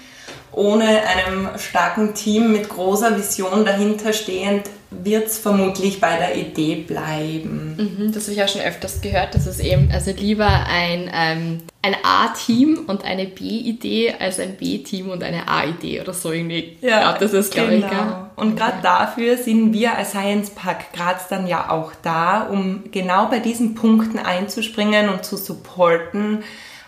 ohne 0.53 0.86
einem 0.86 1.50
starken 1.58 2.13
Team 2.13 2.51
mit 2.51 2.70
großer 2.70 3.17
Vision 3.17 3.65
dahinter 3.65 4.13
stehend, 4.13 4.63
wird 4.91 5.27
es 5.27 5.38
vermutlich 5.38 6.01
bei 6.01 6.17
der 6.17 6.36
Idee 6.36 6.75
bleiben. 6.75 7.75
Mhm, 7.77 8.12
Das 8.12 8.24
habe 8.24 8.34
ich 8.34 8.43
auch 8.43 8.50
schon 8.50 8.62
öfters 8.62 9.00
gehört, 9.01 9.34
dass 9.34 9.46
es 9.46 9.60
eben, 9.62 9.89
also 9.91 10.12
lieber 10.12 10.46
ein, 10.46 11.10
ähm, 11.13 11.60
ein 11.81 11.96
A-Team 12.03 12.81
und 12.88 13.05
eine 13.05 13.25
B-Idee 13.25 14.15
als 14.20 14.39
ein 14.39 14.58
B-Team 14.58 15.10
und 15.10 15.24
eine 15.24 15.48
A-Idee 15.48 16.01
oder 16.01 16.13
so 16.13 16.34
irgendwie. 16.34 16.77
Ja, 16.81 17.13
das 17.17 17.31
ist, 17.31 17.53
glaube 17.53 17.75
ich, 17.75 17.81
gell? 17.81 17.89
genau. 17.89 18.27
Und 18.36 18.58
gerade 18.58 18.81
dafür 18.84 19.38
sind 19.38 19.72
wir 19.72 19.98
als 19.98 20.12
Science 20.12 20.50
Park 20.50 20.91
Graz 20.93 21.29
dann 21.29 21.48
ja 21.48 21.70
auch 21.70 21.93
da, 22.03 22.43
um 22.51 22.84
genau 22.91 23.27
bei 23.27 23.39
diesen 23.39 23.75
Punkten 23.75 24.20
einzuspringen 24.20 25.08
und 25.08 25.24
zu 25.24 25.38
supporten, 25.38 26.43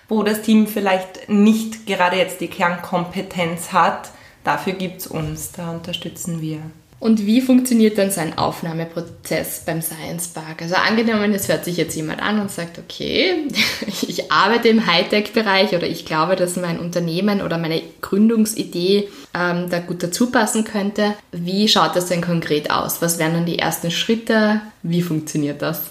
wo 0.07 0.23
das 0.23 0.41
Team 0.41 0.67
vielleicht 0.67 1.29
nicht 1.29 1.85
gerade 1.85 2.17
jetzt 2.17 2.41
die 2.41 2.47
Kernkompetenz 2.47 3.71
hat. 3.71 4.11
Dafür 4.43 4.73
gibt 4.73 5.01
es 5.01 5.07
uns, 5.07 5.51
da 5.51 5.71
unterstützen 5.71 6.41
wir. 6.41 6.59
Und 7.03 7.25
wie 7.25 7.41
funktioniert 7.41 7.97
dann 7.97 8.11
so 8.11 8.21
ein 8.21 8.37
Aufnahmeprozess 8.37 9.63
beim 9.65 9.81
Science 9.81 10.29
Park? 10.29 10.61
Also 10.61 10.75
angenommen, 10.75 11.33
es 11.33 11.49
hört 11.49 11.65
sich 11.65 11.75
jetzt 11.75 11.97
jemand 11.97 12.21
an 12.21 12.39
und 12.39 12.49
sagt, 12.49 12.79
okay, 12.79 13.49
ich 14.07 14.31
arbeite 14.31 14.69
im 14.69 14.87
Hightech-Bereich 14.87 15.75
oder 15.75 15.85
ich 15.85 16.05
glaube, 16.05 16.37
dass 16.37 16.55
mein 16.55 16.79
Unternehmen 16.79 17.41
oder 17.41 17.57
meine 17.57 17.81
Gründungsidee 17.99 19.09
ähm, 19.33 19.69
da 19.69 19.79
gut 19.79 20.01
dazu 20.01 20.31
passen 20.31 20.63
könnte. 20.63 21.13
Wie 21.33 21.67
schaut 21.67 21.93
das 21.97 22.05
denn 22.05 22.21
konkret 22.21 22.71
aus? 22.71 23.01
Was 23.01 23.19
wären 23.19 23.33
dann 23.33 23.45
die 23.45 23.59
ersten 23.59 23.91
Schritte? 23.91 24.61
Wie 24.81 25.01
funktioniert 25.01 25.61
das? 25.61 25.81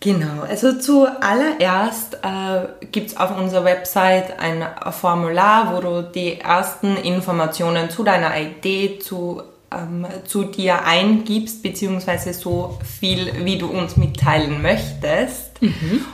Genau, 0.00 0.42
also 0.48 0.78
zuallererst 0.78 2.18
äh, 2.22 2.86
gibt 2.92 3.10
es 3.10 3.16
auf 3.16 3.36
unserer 3.36 3.64
Website 3.64 4.38
ein 4.38 4.64
Formular, 4.92 5.74
wo 5.74 5.80
du 5.80 6.02
die 6.02 6.38
ersten 6.40 6.96
Informationen 6.96 7.90
zu 7.90 8.04
deiner 8.04 8.38
Idee, 8.40 9.00
zu, 9.00 9.42
ähm, 9.72 10.06
zu 10.24 10.44
dir 10.44 10.84
eingibst, 10.84 11.64
beziehungsweise 11.64 12.32
so 12.32 12.78
viel, 13.00 13.44
wie 13.44 13.58
du 13.58 13.66
uns 13.66 13.96
mitteilen 13.96 14.62
möchtest. 14.62 15.58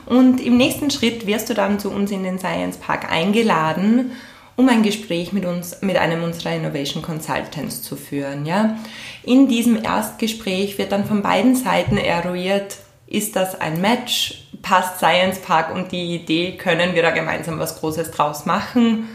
Und 0.06 0.40
im 0.40 0.56
nächsten 0.56 0.90
Schritt 0.90 1.26
wirst 1.26 1.50
du 1.50 1.54
dann 1.54 1.78
zu 1.78 1.90
uns 1.90 2.10
in 2.10 2.24
den 2.24 2.38
Science 2.38 2.78
Park 2.78 3.12
eingeladen, 3.12 4.12
um 4.56 4.66
ein 4.70 4.82
Gespräch 4.82 5.34
mit 5.34 5.44
uns, 5.44 5.82
mit 5.82 5.98
einem 5.98 6.22
unserer 6.22 6.54
Innovation 6.54 7.02
Consultants 7.02 7.82
zu 7.82 7.96
führen. 7.96 8.46
Ja? 8.46 8.78
In 9.24 9.46
diesem 9.46 9.82
Erstgespräch 9.82 10.78
wird 10.78 10.92
dann 10.92 11.04
von 11.04 11.20
beiden 11.20 11.54
Seiten 11.54 11.98
eruiert, 11.98 12.78
ist 13.14 13.36
das 13.36 13.60
ein 13.60 13.80
Match? 13.80 14.42
Passt 14.62 14.98
Science 14.98 15.40
Park 15.40 15.74
und 15.74 15.92
die 15.92 16.14
Idee? 16.14 16.56
Können 16.56 16.94
wir 16.94 17.02
da 17.02 17.10
gemeinsam 17.10 17.58
was 17.58 17.80
Großes 17.80 18.10
draus 18.10 18.46
machen? 18.46 19.08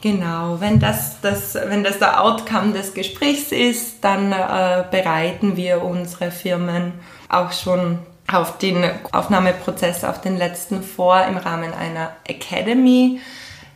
Genau, 0.00 0.60
wenn 0.60 0.80
das, 0.80 1.20
das, 1.22 1.54
wenn 1.54 1.82
das 1.82 1.98
der 1.98 2.22
Outcome 2.22 2.72
des 2.72 2.94
Gesprächs 2.94 3.52
ist, 3.52 4.04
dann 4.04 4.32
äh, 4.32 4.84
bereiten 4.90 5.56
wir 5.56 5.82
unsere 5.82 6.30
Firmen 6.30 6.92
auch 7.28 7.52
schon 7.52 7.98
auf 8.30 8.58
den 8.58 8.84
Aufnahmeprozess, 9.12 10.04
auf 10.04 10.20
den 10.20 10.36
letzten 10.36 10.82
vor 10.82 11.24
im 11.24 11.36
Rahmen 11.36 11.72
einer 11.72 12.12
Academy. 12.26 13.20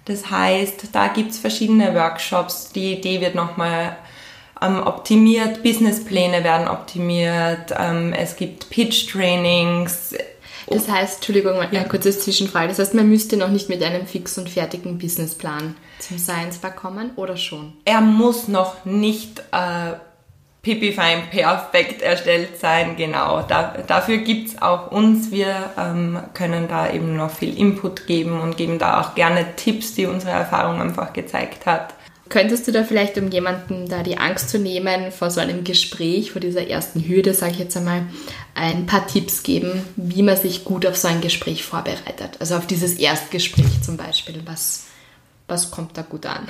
Das 0.05 0.31
heißt, 0.31 0.89
da 0.93 1.09
gibt 1.09 1.33
es 1.33 1.39
verschiedene 1.39 1.95
Workshops. 1.95 2.73
Die 2.73 2.95
Idee 2.95 3.21
wird 3.21 3.35
nochmal 3.35 3.97
ähm, 4.63 4.83
optimiert, 4.85 5.63
Businesspläne 5.63 6.45
werden 6.45 6.69
optimiert, 6.69 7.73
ähm, 7.79 8.13
es 8.13 8.37
gibt 8.37 8.71
Pitch-Trainings. 8.71 10.15
Das 10.67 10.89
heißt, 10.89 11.17
Entschuldigung, 11.17 11.57
mal 11.57 11.69
Ja. 11.71 11.81
eine 11.81 11.89
kurze 11.89 12.17
Zwischenfrage. 12.17 12.69
Das 12.69 12.79
heißt, 12.79 12.95
man 12.95 13.09
müsste 13.09 13.37
noch 13.37 13.49
nicht 13.49 13.69
mit 13.71 13.83
einem 13.83 14.07
fix 14.07 14.37
und 14.37 14.51
fertigen 14.51 14.99
Businessplan 14.99 15.77
zum 15.99 16.19
Science 16.19 16.59
Park 16.59 16.77
kommen 16.77 17.13
oder 17.17 17.37
schon? 17.37 17.73
Er 17.87 18.01
muss 18.03 18.49
noch 18.49 18.85
nicht 18.85 19.41
äh, 19.51 19.95
pipifein 20.61 21.31
perfekt 21.31 22.03
erstellt 22.03 22.59
sein, 22.61 22.97
genau. 22.97 23.43
Da, 23.49 23.77
dafür 23.87 24.19
gibt's 24.19 24.61
auch 24.61 24.91
uns. 24.91 25.31
Wir 25.31 25.71
ähm, 25.79 26.19
können 26.35 26.69
da 26.69 26.91
eben 26.91 27.17
noch 27.17 27.31
viel 27.31 27.57
Input 27.57 28.07
geben 28.07 28.39
und 28.41 28.59
geben 28.59 28.79
da 28.79 29.01
auch 29.01 29.15
gerne 29.15 29.57
Tipps, 29.57 29.95
die 29.95 30.05
unsere 30.05 30.33
Erfahrung 30.33 30.83
einfach 30.83 31.15
gezeigt 31.15 31.65
hat. 31.65 31.95
Könntest 32.29 32.69
du 32.69 32.73
da 32.73 32.85
vielleicht, 32.85 33.17
um 33.17 33.31
jemandem 33.31 33.89
da 33.89 34.03
die 34.03 34.19
Angst 34.19 34.51
zu 34.51 34.59
nehmen 34.59 35.13
vor 35.13 35.31
so 35.31 35.41
einem 35.41 35.65
Gespräch, 35.65 36.33
vor 36.33 36.41
dieser 36.41 36.67
ersten 36.69 37.07
Hürde, 37.07 37.33
sage 37.33 37.53
ich 37.53 37.59
jetzt 37.59 37.77
einmal, 37.77 38.07
ein 38.55 38.87
paar 38.87 39.07
Tipps 39.07 39.43
geben, 39.43 39.85
wie 39.97 40.23
man 40.23 40.37
sich 40.37 40.65
gut 40.65 40.85
auf 40.85 40.97
so 40.97 41.09
ein 41.09 41.21
Gespräch 41.21 41.65
vorbereitet? 41.65 42.37
Also 42.39 42.57
auf 42.57 42.67
dieses 42.67 42.95
Erstgespräch 42.95 43.83
zum 43.83 43.97
Beispiel. 43.97 44.43
Was, 44.45 44.87
was 45.47 45.71
kommt 45.71 45.97
da 45.97 46.03
gut 46.03 46.27
an? 46.27 46.49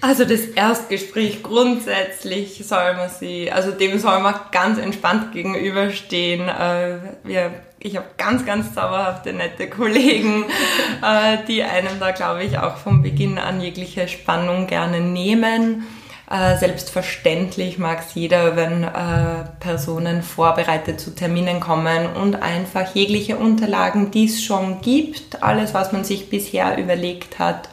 Also 0.00 0.24
das 0.24 0.40
Erstgespräch 0.40 1.42
grundsätzlich 1.44 2.66
soll 2.66 2.94
man 2.94 3.08
sie, 3.08 3.52
also 3.52 3.70
dem 3.70 3.98
soll 3.98 4.20
man 4.20 4.34
ganz 4.50 4.78
entspannt 4.78 5.32
gegenüberstehen. 5.32 6.48
Äh, 6.48 6.98
wir, 7.22 7.54
ich 7.82 7.96
habe 7.96 8.06
ganz, 8.16 8.46
ganz 8.46 8.74
zauberhafte, 8.74 9.32
nette 9.32 9.68
Kollegen, 9.68 10.44
äh, 11.02 11.38
die 11.48 11.62
einem 11.62 11.98
da, 11.98 12.12
glaube 12.12 12.44
ich, 12.44 12.58
auch 12.58 12.76
von 12.76 13.02
Beginn 13.02 13.38
an 13.38 13.60
jegliche 13.60 14.08
Spannung 14.08 14.66
gerne 14.66 15.00
nehmen. 15.00 15.86
Äh, 16.30 16.56
selbstverständlich 16.56 17.78
mag 17.78 18.04
es 18.06 18.14
jeder, 18.14 18.56
wenn 18.56 18.84
äh, 18.84 19.44
Personen 19.60 20.22
vorbereitet 20.22 21.00
zu 21.00 21.14
Terminen 21.14 21.60
kommen 21.60 22.06
und 22.14 22.36
einfach 22.36 22.94
jegliche 22.94 23.36
Unterlagen, 23.36 24.10
die 24.10 24.26
es 24.26 24.42
schon 24.42 24.80
gibt, 24.80 25.42
alles, 25.42 25.74
was 25.74 25.92
man 25.92 26.04
sich 26.04 26.30
bisher 26.30 26.78
überlegt 26.78 27.38
hat, 27.38 27.68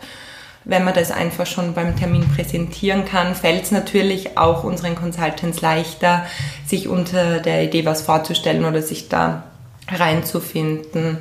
wenn 0.66 0.84
man 0.84 0.94
das 0.94 1.10
einfach 1.10 1.46
schon 1.46 1.74
beim 1.74 1.96
Termin 1.96 2.28
präsentieren 2.36 3.06
kann, 3.06 3.34
fällt 3.34 3.64
es 3.64 3.72
natürlich 3.72 4.38
auch 4.38 4.64
unseren 4.64 4.96
Consultants 4.96 5.62
leichter, 5.62 6.26
sich 6.66 6.88
unter 6.88 7.40
der 7.40 7.64
Idee 7.64 7.86
was 7.86 8.02
vorzustellen 8.02 8.66
oder 8.66 8.82
sich 8.82 9.08
da 9.08 9.44
reinzufinden. 9.92 11.20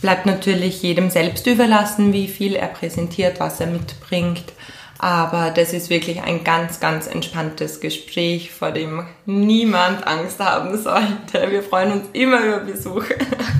Bleibt 0.00 0.26
natürlich 0.26 0.82
jedem 0.82 1.10
selbst 1.10 1.46
überlassen, 1.46 2.12
wie 2.12 2.28
viel 2.28 2.56
er 2.56 2.68
präsentiert, 2.68 3.40
was 3.40 3.60
er 3.60 3.68
mitbringt. 3.68 4.52
Aber 4.98 5.50
das 5.50 5.72
ist 5.72 5.90
wirklich 5.90 6.22
ein 6.22 6.44
ganz, 6.44 6.80
ganz 6.80 7.06
entspanntes 7.06 7.80
Gespräch, 7.80 8.52
vor 8.52 8.70
dem 8.70 9.04
niemand 9.26 10.06
Angst 10.06 10.38
haben 10.38 10.78
sollte. 10.78 11.50
Wir 11.50 11.62
freuen 11.62 11.92
uns 11.92 12.06
immer 12.12 12.42
über 12.42 12.60
Besuch. 12.60 13.04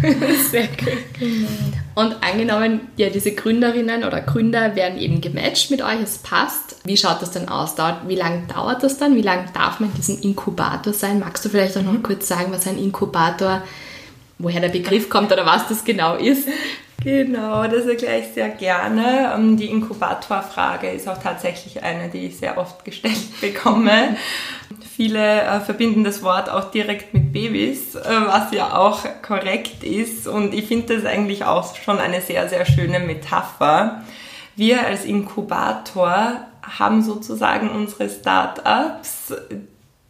Sehr 0.51 0.69
gut. 0.69 1.33
Und 1.95 2.17
angenommen, 2.23 2.89
ja, 2.97 3.11
diese 3.11 3.33
Gründerinnen 3.33 4.05
oder 4.05 4.21
Gründer 4.21 4.75
werden 4.75 4.99
eben 4.99 5.21
gematcht 5.21 5.71
mit 5.71 5.83
euch, 5.83 6.01
es 6.03 6.19
passt. 6.19 6.77
Wie 6.85 6.97
schaut 6.97 7.21
das 7.21 7.33
dann 7.33 7.49
aus? 7.49 7.75
Dauert, 7.75 8.09
wie 8.09 8.17
lange 8.17 8.47
dauert 8.47 8.83
das 8.83 8.97
dann? 8.97 9.15
Wie 9.15 9.23
lange 9.23 9.47
darf 9.53 9.81
man 9.81 9.91
in 9.91 9.97
diesem 9.97 10.21
Inkubator 10.23 10.93
sein? 10.93 11.21
Magst 11.21 11.45
du 11.45 11.49
vielleicht 11.49 11.77
auch 11.77 11.83
noch 11.83 12.03
kurz 12.03 12.27
sagen, 12.27 12.53
was 12.53 12.67
ein 12.67 12.79
Inkubator, 12.79 13.63
woher 14.45 14.61
der 14.61 14.69
Begriff 14.69 15.09
kommt 15.09 15.33
oder 15.33 15.47
was 15.47 15.67
das 15.69 15.85
genau 15.85 16.15
ist? 16.15 16.49
Genau, 17.03 17.65
das 17.65 17.85
erkläre 17.85 18.21
ich 18.21 18.29
sehr 18.29 18.49
gerne. 18.49 19.33
Ähm, 19.35 19.57
Die 19.59 19.67
Inkubatorfrage 19.67 20.89
ist 20.89 21.07
auch 21.09 21.19
tatsächlich 21.19 21.83
eine, 21.83 22.09
die 22.09 22.27
ich 22.27 22.39
sehr 22.39 22.57
oft 22.57 22.85
gestellt 22.85 23.19
bekomme. 23.41 24.17
Viele 24.97 25.43
äh, 25.43 25.61
verbinden 25.61 26.05
das 26.05 26.23
Wort 26.23 26.49
auch 26.49 26.71
direkt 26.71 27.13
mit 27.13 27.33
Babys, 27.33 27.95
äh, 27.95 28.03
was 28.27 28.53
ja 28.53 28.77
auch 28.77 29.01
korrekt 29.23 29.85
ist. 29.85 30.27
Und 30.27 30.55
ich 30.55 30.67
finde 30.67 30.97
das 30.97 31.05
eigentlich 31.05 31.45
auch 31.45 31.75
schon 31.77 31.99
eine 31.99 32.21
sehr, 32.23 32.49
sehr 32.49 32.65
schöne 32.65 33.01
Metapher. 33.01 34.03
Wir 34.57 34.87
als 34.87 35.05
Inkubator 35.05 36.47
haben 36.63 37.03
sozusagen 37.03 37.69
unsere 37.69 38.09
Startups, 38.09 39.35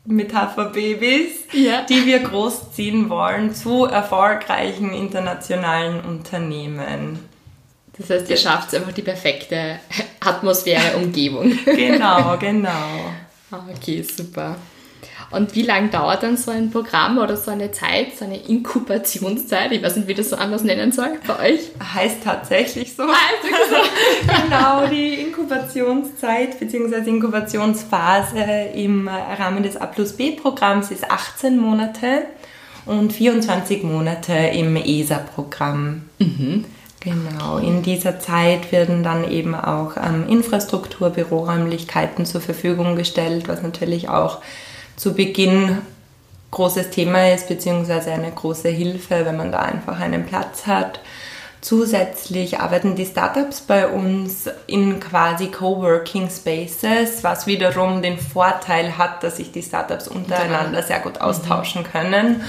Metapher-Babys, 0.06 1.44
ja. 1.52 1.82
die 1.82 2.04
wir 2.04 2.18
großziehen 2.20 3.08
wollen 3.08 3.54
zu 3.54 3.87
erfolgreichen 3.87 4.92
internationalen 4.92 6.04
Unternehmen. 6.04 7.18
Das 7.96 8.11
heißt, 8.11 8.28
ihr 8.28 8.37
schafft 8.37 8.75
einfach 8.75 8.92
die 8.92 9.02
perfekte 9.02 9.78
Atmosphäre, 10.20 10.96
Umgebung. 10.96 11.56
genau, 11.64 12.37
genau. 12.40 13.14
Ah, 13.50 13.61
okay, 13.75 14.02
super. 14.02 14.56
Und 15.30 15.54
wie 15.54 15.62
lange 15.62 15.88
dauert 15.88 16.22
dann 16.22 16.36
so 16.36 16.50
ein 16.50 16.70
Programm 16.70 17.18
oder 17.18 17.36
so 17.36 17.50
eine 17.50 17.72
Zeit, 17.72 18.16
so 18.18 18.24
eine 18.24 18.36
Inkubationszeit? 18.36 19.72
Ich 19.72 19.82
weiß 19.82 19.96
nicht, 19.96 20.08
wie 20.08 20.12
ich 20.12 20.18
das 20.18 20.30
so 20.30 20.36
anders 20.36 20.62
nennen 20.62 20.92
soll 20.92 21.18
bei 21.26 21.52
euch. 21.52 21.60
Heißt 21.94 22.22
tatsächlich 22.22 22.94
so. 22.94 23.04
Heißt 23.04 23.70
so. 23.70 23.76
genau, 24.44 24.86
die 24.86 25.14
Inkubationszeit 25.14 26.58
bzw. 26.58 27.08
Inkubationsphase 27.08 28.40
im 28.74 29.08
Rahmen 29.08 29.62
des 29.62 29.76
A 29.76 29.86
plus 29.86 30.12
B-Programms 30.12 30.90
ist 30.90 31.10
18 31.10 31.58
Monate 31.58 32.24
und 32.86 33.12
24 33.12 33.82
Monate 33.82 34.32
im 34.32 34.76
ESA-Programm. 34.76 36.02
Mhm. 36.18 36.64
Genau, 37.00 37.58
in 37.58 37.82
dieser 37.82 38.18
Zeit 38.18 38.72
werden 38.72 39.02
dann 39.02 39.30
eben 39.30 39.54
auch 39.54 39.96
ähm, 39.98 40.26
Infrastruktur, 40.26 41.10
Büroräumlichkeiten 41.10 42.24
zur 42.24 42.40
Verfügung 42.40 42.96
gestellt, 42.96 43.46
was 43.46 43.62
natürlich 43.62 44.08
auch 44.08 44.40
zu 44.96 45.14
Beginn 45.14 45.78
großes 46.50 46.90
Thema 46.90 47.32
ist, 47.32 47.48
beziehungsweise 47.48 48.12
eine 48.12 48.30
große 48.30 48.68
Hilfe, 48.68 49.24
wenn 49.24 49.36
man 49.36 49.50
da 49.50 49.60
einfach 49.60 49.98
einen 49.98 50.24
Platz 50.24 50.66
hat. 50.66 51.00
Zusätzlich 51.60 52.60
arbeiten 52.60 52.94
die 52.94 53.06
Startups 53.06 53.62
bei 53.62 53.88
uns 53.88 54.48
in 54.66 55.00
quasi 55.00 55.46
Coworking 55.48 56.28
Spaces, 56.30 57.24
was 57.24 57.46
wiederum 57.46 58.02
den 58.02 58.18
Vorteil 58.18 58.98
hat, 58.98 59.22
dass 59.24 59.38
sich 59.38 59.50
die 59.50 59.62
Startups 59.62 60.06
untereinander 60.06 60.82
sehr 60.82 61.00
gut 61.00 61.20
austauschen 61.20 61.82
mhm. 61.82 61.86
können 61.86 62.44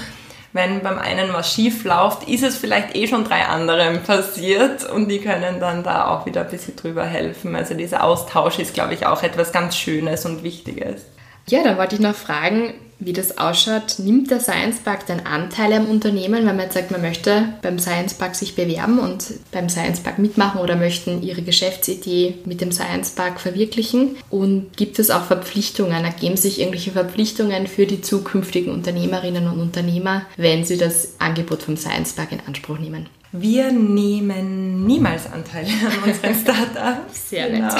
wenn 0.56 0.80
beim 0.82 0.98
einen 0.98 1.32
was 1.32 1.52
schief 1.52 1.84
läuft, 1.84 2.26
ist 2.28 2.42
es 2.42 2.56
vielleicht 2.56 2.96
eh 2.96 3.06
schon 3.06 3.24
drei 3.24 3.44
anderen 3.44 4.02
passiert 4.02 4.88
und 4.90 5.08
die 5.08 5.20
können 5.20 5.60
dann 5.60 5.84
da 5.84 6.08
auch 6.08 6.26
wieder 6.26 6.40
ein 6.40 6.50
bisschen 6.50 6.74
drüber 6.74 7.04
helfen. 7.04 7.54
Also 7.54 7.74
dieser 7.74 8.02
Austausch 8.02 8.58
ist, 8.58 8.74
glaube 8.74 8.94
ich, 8.94 9.06
auch 9.06 9.22
etwas 9.22 9.52
ganz 9.52 9.76
Schönes 9.76 10.24
und 10.24 10.42
Wichtiges. 10.42 11.02
Ja, 11.48 11.62
dann 11.62 11.78
wollte 11.78 11.94
ich 11.94 12.00
noch 12.00 12.14
fragen, 12.14 12.74
wie 12.98 13.12
das 13.12 13.38
ausschaut. 13.38 13.98
Nimmt 13.98 14.30
der 14.30 14.40
Science 14.40 14.78
Park 14.78 15.06
denn 15.06 15.26
Anteile 15.26 15.76
am 15.76 15.86
Unternehmen, 15.86 16.46
wenn 16.46 16.56
man 16.56 16.60
jetzt 16.60 16.74
sagt, 16.74 16.90
man 16.90 17.02
möchte 17.02 17.50
beim 17.62 17.78
Science 17.78 18.14
Park 18.14 18.34
sich 18.34 18.54
bewerben 18.54 18.98
und 18.98 19.34
beim 19.52 19.68
Science 19.68 20.00
Park 20.00 20.18
mitmachen 20.18 20.60
oder 20.60 20.76
möchten 20.76 21.22
ihre 21.22 21.42
Geschäftsidee 21.42 22.36
mit 22.46 22.60
dem 22.60 22.72
Science 22.72 23.10
Park 23.10 23.40
verwirklichen? 23.40 24.16
Und 24.30 24.76
gibt 24.76 24.98
es 24.98 25.10
auch 25.10 25.24
Verpflichtungen? 25.24 26.04
Ergeben 26.04 26.36
sich 26.36 26.58
irgendwelche 26.58 26.92
Verpflichtungen 26.92 27.66
für 27.66 27.86
die 27.86 28.00
zukünftigen 28.00 28.72
Unternehmerinnen 28.72 29.46
und 29.46 29.60
Unternehmer, 29.60 30.22
wenn 30.36 30.64
sie 30.64 30.78
das 30.78 31.14
Angebot 31.18 31.62
vom 31.62 31.76
Science 31.76 32.14
Park 32.14 32.32
in 32.32 32.40
Anspruch 32.46 32.78
nehmen? 32.78 33.08
Wir 33.32 33.70
nehmen 33.70 34.86
niemals 34.86 35.30
Anteile 35.30 35.68
an 35.68 36.10
unseren 36.10 36.34
Startups. 36.42 37.30
Sehr 37.30 37.50
nett. 37.50 37.74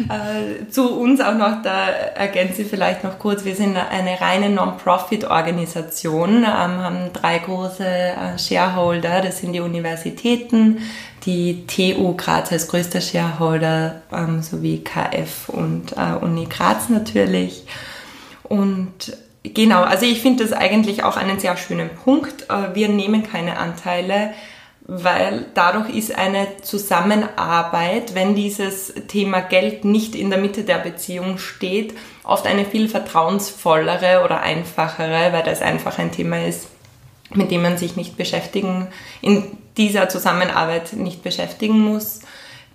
Äh, 0.09 0.67
zu 0.69 0.99
uns 0.99 1.21
auch 1.21 1.35
noch, 1.35 1.61
da 1.61 1.87
ergänze 1.89 2.63
ich 2.63 2.67
vielleicht 2.67 3.03
noch 3.03 3.19
kurz, 3.19 3.45
wir 3.45 3.55
sind 3.55 3.77
eine 3.77 4.19
reine 4.19 4.49
Non-Profit-Organisation, 4.49 6.37
ähm, 6.37 6.45
haben 6.45 7.13
drei 7.13 7.37
große 7.37 7.85
äh, 7.85 8.39
Shareholder, 8.39 9.21
das 9.21 9.39
sind 9.39 9.53
die 9.53 9.59
Universitäten, 9.59 10.79
die 11.25 11.65
TU 11.67 12.15
Graz 12.15 12.51
als 12.51 12.67
größter 12.67 12.99
Shareholder, 12.99 14.01
ähm, 14.11 14.41
sowie 14.41 14.83
KF 14.83 15.49
und 15.49 15.93
äh, 15.93 16.15
Uni 16.19 16.47
Graz 16.49 16.89
natürlich. 16.89 17.63
Und 18.43 19.15
Genau, 19.43 19.81
also 19.81 20.05
ich 20.05 20.21
finde 20.21 20.43
das 20.43 20.53
eigentlich 20.53 21.03
auch 21.03 21.17
einen 21.17 21.39
sehr 21.39 21.57
schönen 21.57 21.89
Punkt. 21.89 22.45
Wir 22.75 22.89
nehmen 22.89 23.23
keine 23.23 23.57
Anteile, 23.57 24.35
weil 24.93 25.45
dadurch 25.53 25.89
ist 25.95 26.17
eine 26.17 26.47
Zusammenarbeit, 26.63 28.13
wenn 28.13 28.35
dieses 28.35 28.93
Thema 29.07 29.39
Geld 29.39 29.85
nicht 29.85 30.15
in 30.15 30.29
der 30.29 30.37
Mitte 30.37 30.65
der 30.65 30.79
Beziehung 30.79 31.37
steht, 31.37 31.93
oft 32.25 32.45
eine 32.45 32.65
viel 32.65 32.89
vertrauensvollere 32.89 34.21
oder 34.25 34.41
einfachere, 34.41 35.31
weil 35.31 35.43
das 35.43 35.61
einfach 35.61 35.97
ein 35.97 36.11
Thema 36.11 36.45
ist, 36.45 36.67
mit 37.33 37.51
dem 37.51 37.61
man 37.61 37.77
sich 37.77 37.95
nicht 37.95 38.17
beschäftigen, 38.17 38.87
in 39.21 39.57
dieser 39.77 40.09
Zusammenarbeit 40.09 40.91
nicht 40.91 41.23
beschäftigen 41.23 41.79
muss. 41.79 42.19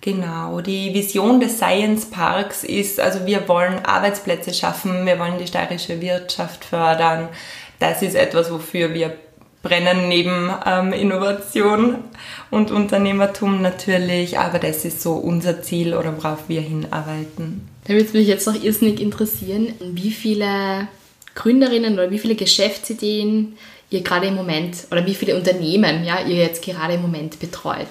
Genau, 0.01 0.61
die 0.61 0.95
Vision 0.95 1.39
des 1.39 1.57
Science 1.57 2.09
Parks 2.09 2.63
ist, 2.63 2.99
also 2.99 3.27
wir 3.27 3.47
wollen 3.47 3.85
Arbeitsplätze 3.85 4.55
schaffen, 4.55 5.05
wir 5.05 5.19
wollen 5.19 5.37
die 5.37 5.45
steirische 5.45 6.01
Wirtschaft 6.01 6.65
fördern. 6.65 7.29
Das 7.77 8.01
ist 8.01 8.15
etwas, 8.15 8.51
wofür 8.51 8.95
wir 8.95 9.15
brennen 9.63 10.07
neben 10.07 10.51
ähm, 10.65 10.93
Innovation 10.93 11.95
und 12.51 12.71
Unternehmertum 12.71 13.61
natürlich, 13.61 14.39
aber 14.39 14.59
das 14.59 14.85
ist 14.85 15.01
so 15.01 15.13
unser 15.13 15.61
Ziel 15.61 15.93
oder 15.93 16.15
worauf 16.17 16.47
wir 16.47 16.61
hinarbeiten. 16.61 17.67
Da 17.87 17.93
würde 17.93 18.17
mich 18.17 18.27
jetzt 18.27 18.47
noch 18.47 18.61
irrsinnig 18.61 18.99
interessieren, 18.99 19.73
wie 19.79 20.11
viele 20.11 20.87
Gründerinnen 21.35 21.93
oder 21.93 22.11
wie 22.11 22.19
viele 22.19 22.35
Geschäftsideen 22.35 23.57
ihr 23.89 24.01
gerade 24.01 24.27
im 24.27 24.35
Moment 24.35 24.87
oder 24.91 25.05
wie 25.05 25.15
viele 25.15 25.35
Unternehmen 25.35 26.03
ja, 26.03 26.19
ihr 26.21 26.35
jetzt 26.35 26.63
gerade 26.63 26.95
im 26.95 27.01
Moment 27.01 27.39
betreut. 27.39 27.87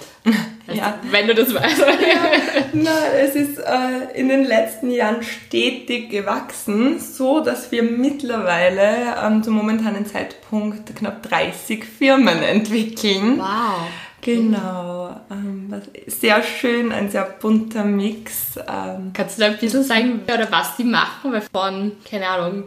Also, 0.67 0.81
ja. 0.81 0.99
Wenn 1.11 1.27
du 1.27 1.35
das 1.35 1.55
weißt. 1.55 1.79
Ja, 1.79 2.31
na, 2.75 3.07
es 3.19 3.35
ist 3.35 3.59
äh, 3.59 4.19
in 4.19 4.29
den 4.29 4.45
letzten 4.45 4.91
Jahren 4.91 5.23
stetig 5.23 6.11
gewachsen, 6.11 7.01
so 7.01 7.41
dass 7.41 7.73
wir 7.73 7.83
mittlerweile 7.83 9.17
ähm, 9.25 9.43
zum 9.43 9.55
momentanen 9.55 10.05
Zeitpunkt 10.05 10.95
knapp 10.97 11.23
30 11.23 11.85
Firmen 11.85 12.43
entwickeln. 12.43 13.39
Wow. 13.39 13.89
Genau, 14.27 15.21
ähm, 15.31 15.73
sehr 16.09 16.43
schön, 16.43 16.91
ein 16.91 17.11
sehr 17.11 17.25
bunter 17.41 17.85
Mix. 17.85 18.57
Ähm, 18.57 19.13
Kannst 19.15 19.39
du 19.39 19.43
da 19.43 19.47
ein 19.47 19.59
bisschen 19.59 19.85
sagen, 19.85 20.23
oder 20.25 20.51
was 20.51 20.77
die 20.77 20.83
machen? 20.83 21.33
Weil 21.33 21.43
von, 21.43 21.93
keine 22.11 22.27
Ahnung, 22.27 22.65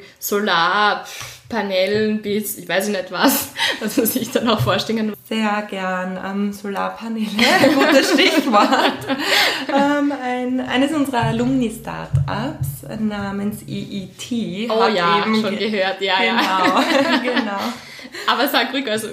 Solarpanelen 1.49 2.21
bis, 2.21 2.59
ich 2.59 2.69
weiß 2.69 2.89
nicht 2.89 3.11
was, 3.11 3.49
was 3.79 3.97
man 3.97 4.05
sich 4.05 4.29
dann 4.31 4.47
auch 4.49 4.61
vorstellen 4.61 4.99
kann. 4.99 5.13
Sehr 5.27 5.67
gern, 5.69 6.19
ähm, 6.23 6.53
Solarpaneele, 6.53 7.27
gutes 7.73 8.13
Stichwort. 8.13 8.69
ähm, 9.67 10.13
ein, 10.23 10.59
eines 10.59 10.91
unserer 10.91 11.23
Alumni-Startups 11.23 12.99
namens 12.99 13.63
EET. 13.67 14.69
Oh 14.69 14.87
ja, 14.87 15.23
schon 15.23 15.57
gehört, 15.57 16.01
ja, 16.01 16.17
genau, 16.19 16.81
ja. 16.81 17.17
genau. 17.17 17.59
Aber 18.27 18.47
sag 18.47 18.71
ruhig, 18.73 18.89
also 18.89 19.07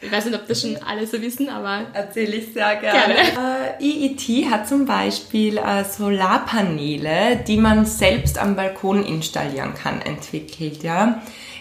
ich 0.00 0.10
weiß 0.10 0.26
nicht, 0.26 0.34
ob 0.34 0.46
das 0.46 0.60
schon 0.60 0.76
alle 0.86 1.06
so 1.06 1.20
wissen, 1.20 1.48
aber... 1.48 1.86
Erzähle 1.92 2.36
ich 2.36 2.52
sehr 2.52 2.76
gerne. 2.76 3.14
gerne. 3.14 3.76
Äh, 3.80 3.84
EET 3.84 4.50
hat 4.50 4.68
zum 4.68 4.86
Beispiel 4.86 5.58
äh, 5.58 5.84
Solarpaneele, 5.84 7.44
die 7.46 7.56
man 7.56 7.84
selbst 7.84 8.38
am 8.38 8.54
Balkon 8.54 9.04
installieren 9.04 9.74
kann, 9.74 10.02
entwickelt. 10.02 10.82
Ja? 10.82 11.20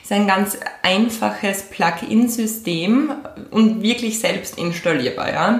Ist 0.09 0.15
ein 0.15 0.25
ganz 0.25 0.57
einfaches 0.81 1.69
Plug-in-System 1.69 3.11
und 3.51 3.83
wirklich 3.83 4.19
selbst 4.19 4.57
installierbar. 4.57 5.31
Ja? 5.31 5.59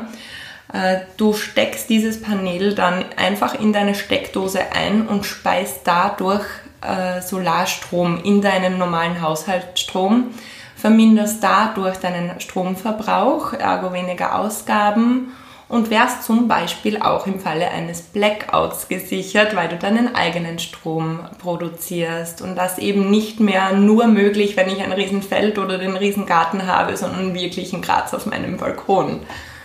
Äh, 0.74 1.02
du 1.18 1.34
steckst 1.34 1.88
dieses 1.88 2.20
Panel 2.20 2.74
dann 2.74 3.06
einfach 3.16 3.54
in 3.54 3.74
deine 3.74 3.94
Steckdose 3.94 4.72
ein 4.72 5.08
und 5.08 5.28
speist 5.28 5.82
dadurch 5.84 6.48
äh, 6.82 7.22
Solarstrom 7.22 8.24
in 8.24 8.42
deinen 8.42 8.80
normalen 8.80 9.22
Haushaltsstrom 9.22 10.32
verminderst 10.76 11.44
dadurch 11.44 11.98
deinen 11.98 12.42
Stromverbrauch, 12.42 13.54
ergo 13.54 13.94
weniger 13.94 14.40
Ausgaben 14.40 15.32
und 15.70 15.92
wärst 15.92 16.24
zum 16.24 16.48
Beispiel 16.48 17.00
auch 17.00 17.28
im 17.28 17.40
Falle 17.40 17.70
eines 17.70 18.02
Blackouts 18.02 18.88
gesichert, 18.88 19.56
weil 19.56 19.70
du 19.70 19.78
deinen 19.78 20.16
eigenen 20.16 20.58
Strom 20.58 21.20
produzierst 21.38 22.42
und 22.42 22.56
das 22.56 22.80
eben 22.80 23.12
nicht 23.12 23.40
mehr 23.40 23.74
nur 23.74 24.08
möglich, 24.08 24.58
wenn 24.58 24.68
ich 24.68 24.82
ein 24.82 24.92
Riesenfeld 24.92 25.60
oder 25.60 25.78
den 25.78 25.96
Riesengarten 25.96 26.66
habe, 26.66 26.98
sondern 26.98 27.36
wirklich 27.36 27.72
in 27.72 27.84
Graz 27.84 28.16
auf 28.16 28.26
meinem 28.26 28.58
Balkon. 28.58 29.22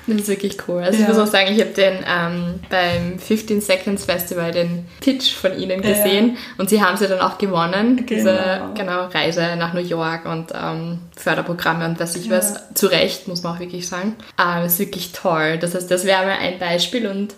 Das 0.07 0.17
ist 0.17 0.29
wirklich 0.29 0.57
cool. 0.69 0.83
Also 0.83 0.99
ja. 0.99 1.05
ich 1.05 1.09
muss 1.09 1.19
auch 1.19 1.31
sagen, 1.31 1.51
ich 1.53 1.61
habe 1.61 1.71
den 1.71 1.99
ähm, 2.07 2.61
beim 2.69 3.19
15 3.19 3.61
Seconds 3.61 4.05
Festival 4.05 4.53
den 4.53 4.87
Pitch 5.01 5.33
von 5.33 5.59
ihnen 5.59 5.81
gesehen 5.81 6.35
ja. 6.35 6.41
und 6.59 6.69
sie 6.69 6.83
haben 6.83 6.97
sie 6.97 7.09
dann 7.09 7.21
auch 7.21 7.39
gewonnen, 7.39 7.97
genau. 7.97 8.07
diese 8.07 8.61
genau, 8.75 9.07
Reise 9.07 9.57
nach 9.57 9.73
New 9.73 9.81
York 9.81 10.27
und 10.27 10.53
ähm, 10.55 10.99
Förderprogramme 11.17 11.87
und 11.87 12.01
was 12.01 12.17
ich 12.17 12.27
ja. 12.27 12.37
was. 12.37 12.75
Zu 12.75 12.87
Recht, 12.87 13.29
muss 13.29 13.43
man 13.43 13.55
auch 13.55 13.61
wirklich 13.61 13.89
sagen. 13.89 14.17
Ähm, 14.39 14.67
ist 14.67 14.79
wirklich 14.79 15.13
toll. 15.13 15.59
Das 15.59 15.75
heißt, 15.75 15.91
das 15.91 16.05
wäre 16.05 16.25
mal 16.25 16.39
ein 16.39 16.59
Beispiel 16.59 17.07
und 17.07 17.35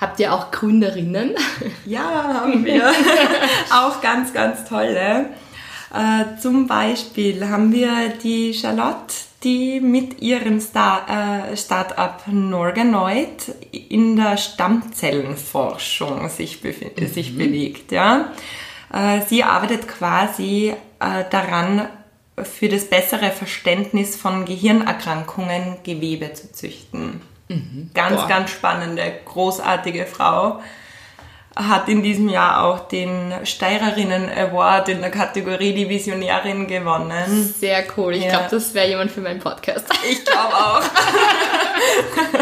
Habt 0.00 0.18
ihr 0.18 0.32
auch 0.32 0.50
Gründerinnen? 0.50 1.34
Ja, 1.84 2.02
haben 2.32 2.64
wir. 2.64 2.90
auch 3.70 4.00
ganz, 4.00 4.32
ganz 4.32 4.64
tolle. 4.66 5.26
Äh, 5.92 6.40
zum 6.40 6.66
Beispiel 6.66 7.46
haben 7.48 7.72
wir 7.72 8.12
die 8.22 8.54
Charlotte, 8.54 9.14
die 9.42 9.80
mit 9.80 10.20
ihrem 10.20 10.60
Star, 10.60 11.50
äh, 11.50 11.56
Startup 11.56 12.20
Norganoid 12.26 13.54
in 13.72 14.16
der 14.16 14.36
Stammzellenforschung 14.36 16.28
sich, 16.28 16.62
mhm. 16.62 17.06
sich 17.06 17.36
bewegt. 17.36 17.92
Ja. 17.92 18.32
Äh, 18.92 19.22
sie 19.26 19.42
arbeitet 19.42 19.88
quasi 19.88 20.74
äh, 20.98 21.24
daran, 21.30 21.88
für 22.42 22.68
das 22.68 22.84
bessere 22.84 23.30
Verständnis 23.30 24.16
von 24.16 24.46
Gehirnerkrankungen 24.46 25.76
Gewebe 25.82 26.32
zu 26.32 26.52
züchten. 26.52 27.20
Mhm. 27.48 27.90
Ganz, 27.94 28.16
Boah. 28.16 28.28
ganz 28.28 28.50
spannende, 28.50 29.12
großartige 29.24 30.06
Frau 30.06 30.60
hat 31.56 31.88
in 31.88 32.02
diesem 32.02 32.28
Jahr 32.28 32.64
auch 32.64 32.88
den 32.88 33.34
Steirerinnen 33.44 34.30
Award 34.30 34.88
in 34.88 35.00
der 35.00 35.10
Kategorie 35.10 35.74
Die 35.74 35.88
Visionärin 35.88 36.66
gewonnen. 36.66 37.52
Sehr 37.58 37.84
cool. 37.96 38.14
Ich 38.14 38.24
ja. 38.24 38.30
glaube, 38.30 38.46
das 38.50 38.72
wäre 38.72 38.88
jemand 38.88 39.10
für 39.10 39.20
meinen 39.20 39.40
Podcast. 39.40 39.86
Ich 40.08 40.24
glaube 40.24 40.54
auch. 40.54 40.82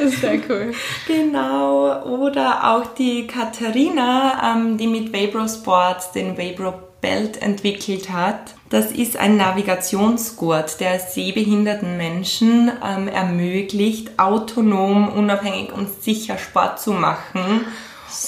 das 0.00 0.12
ist 0.12 0.20
sehr 0.20 0.40
cool. 0.48 0.72
Genau. 1.06 2.02
Oder 2.04 2.72
auch 2.72 2.94
die 2.94 3.26
Katharina, 3.26 4.54
ähm, 4.54 4.78
die 4.78 4.86
mit 4.86 5.12
Vabro 5.12 5.46
Sports 5.46 6.12
den 6.12 6.38
Vabro 6.38 6.74
Belt 7.00 7.40
entwickelt 7.40 8.10
hat. 8.10 8.54
Das 8.68 8.92
ist 8.92 9.16
ein 9.16 9.36
Navigationsgurt, 9.36 10.80
der 10.80 10.98
sehbehinderten 10.98 11.96
Menschen 11.96 12.70
ähm, 12.84 13.08
ermöglicht, 13.08 14.18
autonom, 14.18 15.08
unabhängig 15.08 15.72
und 15.72 16.02
sicher 16.02 16.36
Sport 16.36 16.78
zu 16.78 16.92
machen 16.92 17.64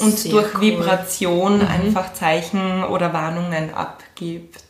und 0.01 0.19
Sehr 0.19 0.33
durch 0.33 0.55
cool. 0.55 0.61
Vibration 0.61 1.59
mhm. 1.59 1.69
einfach 1.69 2.13
Zeichen 2.15 2.85
oder 2.85 3.13
Warnungen 3.13 3.75
abgibt. 3.75 4.63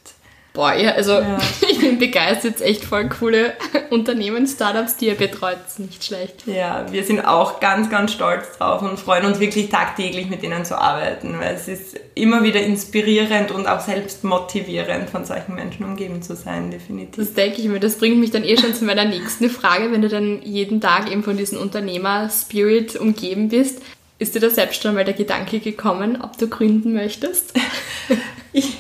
Boah, 0.55 0.75
ja, 0.75 0.91
also 0.93 1.13
ja. 1.13 1.39
ich 1.71 1.79
bin 1.79 1.99
begeistert, 1.99 2.61
echt 2.61 2.85
voll 2.85 3.09
coole 3.09 3.55
Unternehmen, 3.91 4.47
Startups, 4.47 4.97
die 4.97 5.07
ihr 5.07 5.15
betreut, 5.15 5.57
nicht 5.79 6.05
schlecht. 6.05 6.47
Ja, 6.47 6.85
wir 6.91 7.05
sind 7.05 7.21
auch 7.21 7.59
ganz, 7.59 7.89
ganz 7.89 8.13
stolz 8.13 8.59
drauf 8.59 8.83
und 8.83 8.99
freuen 8.99 9.25
uns 9.25 9.41
wirklich 9.41 9.71
tagtäglich 9.71 10.29
mit 10.29 10.43
denen 10.43 10.67
zu 10.67 10.79
arbeiten, 10.79 11.39
weil 11.41 11.55
es 11.55 11.69
ist 11.69 11.99
immer 12.15 12.43
wieder 12.43 12.61
inspirierend 12.61 13.51
und 13.51 13.67
auch 13.67 13.81
selbst 13.81 14.25
motivierend, 14.25 15.09
von 15.09 15.25
solchen 15.25 15.55
Menschen 15.55 15.85
umgeben 15.87 16.21
zu 16.21 16.37
sein, 16.37 16.71
definitiv. 16.71 17.17
Das 17.17 17.33
denke 17.33 17.63
ich 17.63 17.69
mir, 17.69 17.81
das 17.81 17.97
bringt 17.97 18.19
mich 18.19 18.31
dann 18.31 18.45
eh 18.45 18.59
schon 18.59 18.75
zu 18.75 18.85
meiner 18.85 19.05
nächsten 19.07 19.49
Frage, 19.49 19.91
wenn 19.91 20.03
du 20.03 20.09
dann 20.09 20.43
jeden 20.43 20.83
Tag 20.83 21.11
eben 21.11 21.23
von 21.23 21.39
diesem 21.39 21.59
Unternehmer-Spirit 21.59 22.97
umgeben 22.97 23.49
bist. 23.49 23.81
Ist 24.23 24.37
dir 24.37 24.41
da 24.41 24.51
selbst 24.51 24.81
schon 24.81 24.95
mal 24.95 25.05
der 25.05 25.15
Gedanke 25.15 25.59
gekommen, 25.59 26.23
ob 26.23 26.39
du 26.39 26.47
gründen 26.47 26.93
möchtest? 26.93 27.55
ich 28.53 28.77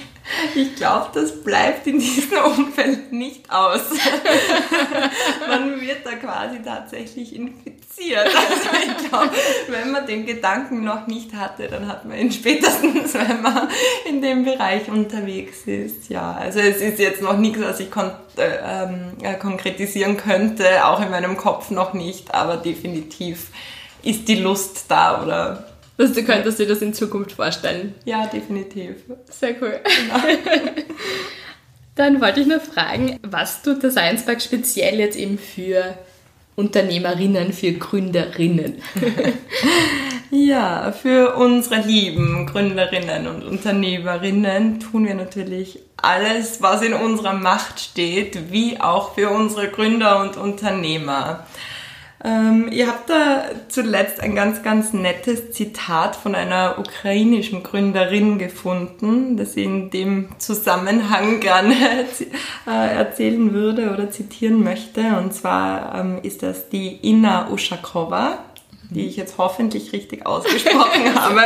ich 0.54 0.76
glaube, 0.76 1.08
das 1.14 1.42
bleibt 1.42 1.86
in 1.88 1.98
diesem 1.98 2.38
Umfeld 2.38 3.12
nicht 3.12 3.50
aus. 3.50 3.80
man 5.48 5.80
wird 5.80 6.06
da 6.06 6.12
quasi 6.12 6.62
tatsächlich 6.62 7.34
infiziert. 7.34 8.28
Also 8.28 8.68
ich 8.86 9.08
glaube, 9.08 9.30
wenn 9.66 9.90
man 9.90 10.06
den 10.06 10.24
Gedanken 10.24 10.84
noch 10.84 11.08
nicht 11.08 11.34
hatte, 11.34 11.66
dann 11.66 11.88
hat 11.88 12.04
man 12.04 12.16
ihn 12.16 12.30
spätestens, 12.30 13.12
wenn 13.14 13.42
man 13.42 13.68
in 14.08 14.22
dem 14.22 14.44
Bereich 14.44 14.88
unterwegs 14.88 15.62
ist. 15.66 16.08
Ja, 16.08 16.32
also 16.32 16.60
es 16.60 16.76
ist 16.80 17.00
jetzt 17.00 17.20
noch 17.20 17.36
nichts, 17.36 17.60
was 17.60 17.80
ich 17.80 17.90
kon 17.90 18.12
äh, 18.36 18.58
ähm, 18.64 19.12
äh, 19.22 19.34
konkretisieren 19.34 20.16
könnte, 20.16 20.86
auch 20.86 21.02
in 21.02 21.10
meinem 21.10 21.36
Kopf 21.36 21.70
noch 21.70 21.94
nicht, 21.94 22.32
aber 22.32 22.56
definitiv 22.58 23.48
ist 24.02 24.28
die 24.28 24.36
Lust 24.36 24.84
da 24.88 25.22
oder 25.22 25.72
also 25.98 26.14
du 26.14 26.24
könntest 26.24 26.58
dir 26.58 26.66
das 26.66 26.82
in 26.82 26.94
Zukunft 26.94 27.32
vorstellen. 27.32 27.94
Ja, 28.04 28.26
definitiv. 28.26 28.96
Sehr 29.30 29.54
cool. 29.60 29.80
Genau. 29.84 30.20
Dann 31.94 32.20
wollte 32.20 32.40
ich 32.40 32.46
nur 32.46 32.60
fragen, 32.60 33.20
was 33.22 33.62
tut 33.62 33.82
der 33.82 33.90
Science 33.90 34.24
Park 34.24 34.40
speziell 34.40 34.98
jetzt 34.98 35.16
eben 35.16 35.38
für 35.38 35.94
Unternehmerinnen, 36.56 37.52
für 37.52 37.72
Gründerinnen? 37.72 38.82
ja, 40.30 40.90
für 40.92 41.36
unsere 41.36 41.82
lieben 41.82 42.46
Gründerinnen 42.46 43.26
und 43.26 43.44
Unternehmerinnen 43.44 44.80
tun 44.80 45.06
wir 45.06 45.14
natürlich 45.14 45.80
alles, 45.98 46.62
was 46.62 46.82
in 46.82 46.94
unserer 46.94 47.34
Macht 47.34 47.78
steht, 47.78 48.50
wie 48.50 48.80
auch 48.80 49.14
für 49.14 49.30
unsere 49.30 49.68
Gründer 49.68 50.20
und 50.20 50.36
Unternehmer. 50.36 51.46
Ähm, 52.24 52.68
ihr 52.70 52.86
habt 52.86 53.10
da 53.10 53.46
zuletzt 53.68 54.20
ein 54.20 54.36
ganz, 54.36 54.62
ganz 54.62 54.92
nettes 54.92 55.50
Zitat 55.50 56.14
von 56.14 56.36
einer 56.36 56.76
ukrainischen 56.78 57.64
Gründerin 57.64 58.38
gefunden, 58.38 59.36
das 59.36 59.56
ich 59.56 59.64
in 59.64 59.90
dem 59.90 60.28
Zusammenhang 60.38 61.40
gerne 61.40 61.74
äh, 62.66 62.96
erzählen 62.96 63.52
würde 63.52 63.90
oder 63.92 64.10
zitieren 64.10 64.62
möchte. 64.62 65.00
Und 65.16 65.34
zwar 65.34 65.96
ähm, 65.96 66.20
ist 66.22 66.44
das 66.44 66.68
die 66.68 66.94
Inna 66.94 67.50
Ushakova, 67.50 68.38
die 68.90 69.06
ich 69.06 69.16
jetzt 69.16 69.38
hoffentlich 69.38 69.92
richtig 69.92 70.24
ausgesprochen 70.24 71.14
habe. 71.16 71.42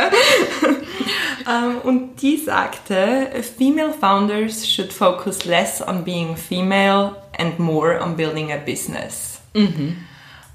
ähm, 1.49 1.77
und 1.83 2.21
die 2.21 2.37
sagte, 2.37 3.31
Female 3.57 3.93
founders 3.99 4.67
should 4.67 4.93
focus 4.93 5.43
less 5.45 5.81
on 5.81 6.03
being 6.03 6.35
female 6.35 7.15
and 7.39 7.57
more 7.57 7.99
on 7.99 8.15
building 8.15 8.51
a 8.51 8.57
business. 8.57 9.39
Mhm. 9.55 10.06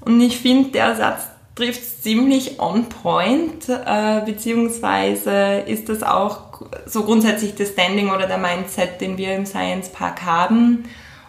Und 0.05 0.19
ich 0.21 0.37
finde, 0.39 0.71
der 0.71 0.95
Satz 0.95 1.23
trifft 1.55 2.03
ziemlich 2.03 2.59
on 2.59 2.89
point, 2.89 3.69
äh, 3.69 4.21
beziehungsweise 4.25 5.63
ist 5.67 5.87
das 5.87 6.01
auch 6.01 6.61
so 6.85 7.03
grundsätzlich 7.03 7.55
das 7.55 7.69
Standing 7.69 8.09
oder 8.09 8.25
der 8.25 8.37
Mindset, 8.37 8.99
den 9.01 9.17
wir 9.17 9.35
im 9.35 9.45
Science 9.45 9.89
Park 9.89 10.23
haben 10.23 10.85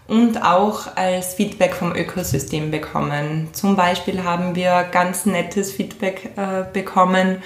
und 0.06 0.42
auch 0.42 0.96
als 0.96 1.34
Feedback 1.34 1.74
vom 1.74 1.94
Ökosystem 1.94 2.70
bekommen. 2.70 3.48
Zum 3.52 3.76
Beispiel 3.76 4.24
haben 4.24 4.54
wir 4.54 4.84
ganz 4.90 5.26
nettes 5.26 5.72
Feedback 5.72 6.30
äh, 6.36 6.64
bekommen, 6.72 7.42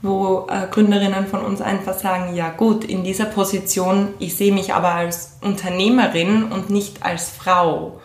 wo 0.00 0.46
äh, 0.48 0.68
Gründerinnen 0.70 1.26
von 1.26 1.40
uns 1.40 1.60
einfach 1.60 1.98
sagen, 1.98 2.34
ja 2.34 2.50
gut, 2.50 2.84
in 2.84 3.04
dieser 3.04 3.24
Position, 3.24 4.14
ich 4.18 4.36
sehe 4.36 4.52
mich 4.52 4.72
aber 4.74 4.94
als 4.94 5.38
Unternehmerin 5.40 6.44
und 6.44 6.70
nicht 6.70 7.02
als 7.02 7.30
Frau. 7.30 8.00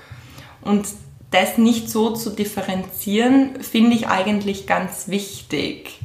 Und 0.61 0.87
das 1.33 1.57
nicht 1.57 1.89
so 1.89 2.11
zu 2.11 2.29
differenzieren, 2.29 3.61
finde 3.61 3.95
ich 3.95 4.07
eigentlich 4.07 4.67
ganz 4.67 5.07
wichtig. 5.07 5.99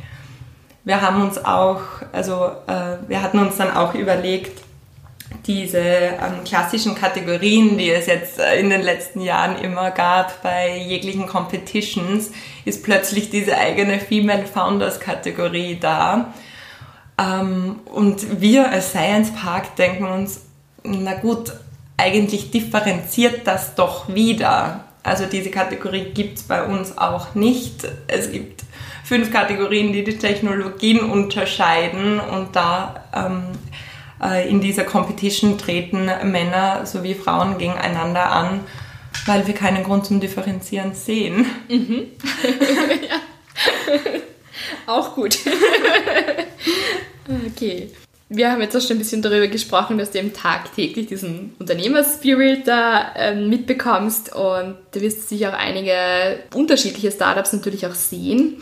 Wir 0.84 1.02
haben 1.02 1.22
uns 1.22 1.44
auch, 1.44 1.80
also 2.12 2.46
äh, 2.66 2.96
wir 3.06 3.22
hatten 3.22 3.38
uns 3.38 3.56
dann 3.56 3.76
auch 3.76 3.94
überlegt, 3.94 4.62
diese 5.46 5.78
ähm, 5.78 6.44
klassischen 6.44 6.94
Kategorien, 6.94 7.76
die 7.76 7.90
es 7.90 8.06
jetzt 8.06 8.38
äh, 8.38 8.58
in 8.58 8.70
den 8.70 8.82
letzten 8.82 9.20
Jahren 9.20 9.56
immer 9.56 9.90
gab 9.90 10.42
bei 10.42 10.76
jeglichen 10.78 11.26
Competitions, 11.26 12.30
ist 12.64 12.82
plötzlich 12.82 13.30
diese 13.30 13.56
eigene 13.56 13.98
Female 14.00 14.46
Founders 14.46 15.00
Kategorie 15.00 15.78
da. 15.80 16.32
Ähm, 17.18 17.80
und 17.86 18.40
wir 18.40 18.70
als 18.70 18.90
Science 18.90 19.32
Park 19.34 19.76
denken 19.76 20.06
uns, 20.06 20.42
na 20.84 21.14
gut, 21.14 21.52
eigentlich 21.96 22.50
differenziert 22.50 23.46
das 23.46 23.74
doch 23.74 24.08
wieder. 24.08 24.84
Also 25.02 25.26
diese 25.26 25.50
Kategorie 25.50 26.10
gibt 26.12 26.38
es 26.38 26.44
bei 26.44 26.64
uns 26.64 26.96
auch 26.98 27.34
nicht. 27.34 27.86
Es 28.06 28.30
gibt 28.30 28.62
fünf 29.04 29.32
Kategorien, 29.32 29.92
die 29.92 30.04
die 30.04 30.18
Technologien 30.18 31.00
unterscheiden 31.00 32.20
und 32.20 32.54
da 32.54 33.04
ähm, 33.14 33.42
äh, 34.22 34.48
in 34.48 34.60
dieser 34.60 34.84
Competition 34.84 35.56
treten 35.56 36.10
Männer 36.30 36.84
sowie 36.84 37.14
Frauen 37.14 37.58
gegeneinander 37.58 38.30
an, 38.30 38.60
weil 39.26 39.46
wir 39.46 39.54
keinen 39.54 39.84
Grund 39.84 40.04
zum 40.06 40.20
Differenzieren 40.20 40.94
sehen. 40.94 41.46
Mhm. 41.68 42.06
ja. 43.08 43.16
Auch 44.86 45.14
gut. 45.14 45.38
okay 47.46 47.90
wir 48.30 48.50
haben 48.50 48.60
jetzt 48.60 48.76
auch 48.76 48.80
schon 48.80 48.96
ein 48.96 48.98
bisschen 48.98 49.22
darüber 49.22 49.46
gesprochen, 49.46 49.96
dass 49.96 50.10
du 50.10 50.18
eben 50.18 50.34
tagtäglich 50.34 51.06
diesen 51.06 51.54
Unternehmerspirit 51.58 52.68
da 52.68 53.14
äh, 53.14 53.34
mitbekommst 53.34 54.34
und 54.34 54.76
du 54.92 55.00
wirst 55.00 55.28
sicher 55.28 55.50
auch 55.50 55.58
einige 55.58 55.94
unterschiedliche 56.54 57.10
Startups 57.10 57.54
natürlich 57.54 57.86
auch 57.86 57.94
sehen 57.94 58.58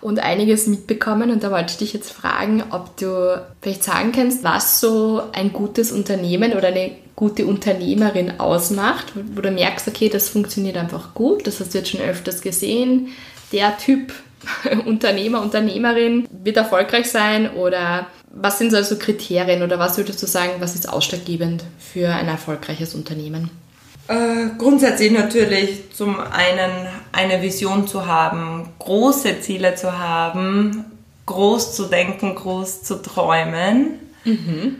und 0.00 0.20
einiges 0.20 0.68
mitbekommen 0.68 1.32
und 1.32 1.42
da 1.42 1.50
wollte 1.50 1.72
ich 1.72 1.78
dich 1.78 1.92
jetzt 1.92 2.12
fragen, 2.12 2.62
ob 2.70 2.96
du 2.96 3.42
vielleicht 3.60 3.82
sagen 3.82 4.12
kannst, 4.12 4.44
was 4.44 4.80
so 4.80 5.22
ein 5.32 5.52
gutes 5.52 5.90
Unternehmen 5.90 6.52
oder 6.52 6.68
eine 6.68 6.92
gute 7.16 7.46
Unternehmerin 7.46 8.38
ausmacht, 8.38 9.12
wo 9.34 9.40
du 9.40 9.50
merkst, 9.50 9.88
okay, 9.88 10.08
das 10.08 10.28
funktioniert 10.28 10.76
einfach 10.76 11.14
gut, 11.14 11.48
das 11.48 11.58
hast 11.58 11.74
du 11.74 11.78
jetzt 11.78 11.90
schon 11.90 12.00
öfters 12.00 12.40
gesehen, 12.40 13.08
der 13.50 13.76
Typ 13.78 14.12
Unternehmer, 14.86 15.42
Unternehmerin 15.42 16.28
wird 16.30 16.56
erfolgreich 16.56 17.10
sein 17.10 17.50
oder 17.50 18.06
was 18.30 18.58
sind 18.58 18.74
also 18.74 18.96
Kriterien 18.96 19.62
oder 19.62 19.78
was 19.78 19.96
würdest 19.96 20.22
du 20.22 20.26
sagen, 20.26 20.52
was 20.60 20.74
ist 20.74 20.88
ausschlaggebend 20.88 21.64
für 21.78 22.08
ein 22.08 22.28
erfolgreiches 22.28 22.94
Unternehmen? 22.94 23.50
Äh, 24.08 24.56
grundsätzlich 24.56 25.12
natürlich 25.12 25.92
zum 25.92 26.18
einen 26.18 26.88
eine 27.12 27.42
Vision 27.42 27.86
zu 27.86 28.06
haben, 28.06 28.68
große 28.78 29.40
Ziele 29.40 29.74
zu 29.74 29.98
haben, 29.98 30.84
groß 31.26 31.74
zu 31.76 31.84
denken, 31.84 32.34
groß 32.34 32.82
zu 32.82 33.02
träumen. 33.02 33.98
Mhm. 34.24 34.76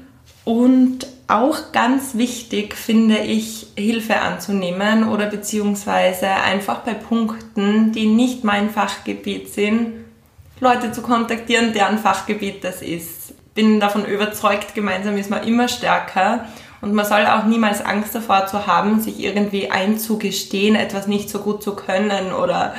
Und 0.48 1.06
auch 1.26 1.72
ganz 1.72 2.14
wichtig 2.14 2.74
finde 2.74 3.18
ich, 3.18 3.66
Hilfe 3.76 4.22
anzunehmen 4.22 5.06
oder 5.06 5.26
beziehungsweise 5.26 6.26
einfach 6.26 6.78
bei 6.78 6.94
Punkten, 6.94 7.92
die 7.92 8.06
nicht 8.06 8.44
mein 8.44 8.70
Fachgebiet 8.70 9.52
sind, 9.52 10.06
Leute 10.58 10.90
zu 10.90 11.02
kontaktieren, 11.02 11.74
deren 11.74 11.98
Fachgebiet 11.98 12.64
das 12.64 12.80
ist. 12.80 13.34
Bin 13.54 13.78
davon 13.78 14.06
überzeugt, 14.06 14.74
gemeinsam 14.74 15.18
ist 15.18 15.28
man 15.28 15.46
immer 15.46 15.68
stärker 15.68 16.46
und 16.80 16.94
man 16.94 17.04
soll 17.04 17.26
auch 17.26 17.44
niemals 17.44 17.84
Angst 17.84 18.14
davor 18.14 18.46
zu 18.46 18.66
haben, 18.66 19.02
sich 19.02 19.20
irgendwie 19.20 19.70
einzugestehen, 19.70 20.76
etwas 20.76 21.08
nicht 21.08 21.28
so 21.28 21.40
gut 21.40 21.62
zu 21.62 21.76
können 21.76 22.32
oder 22.32 22.74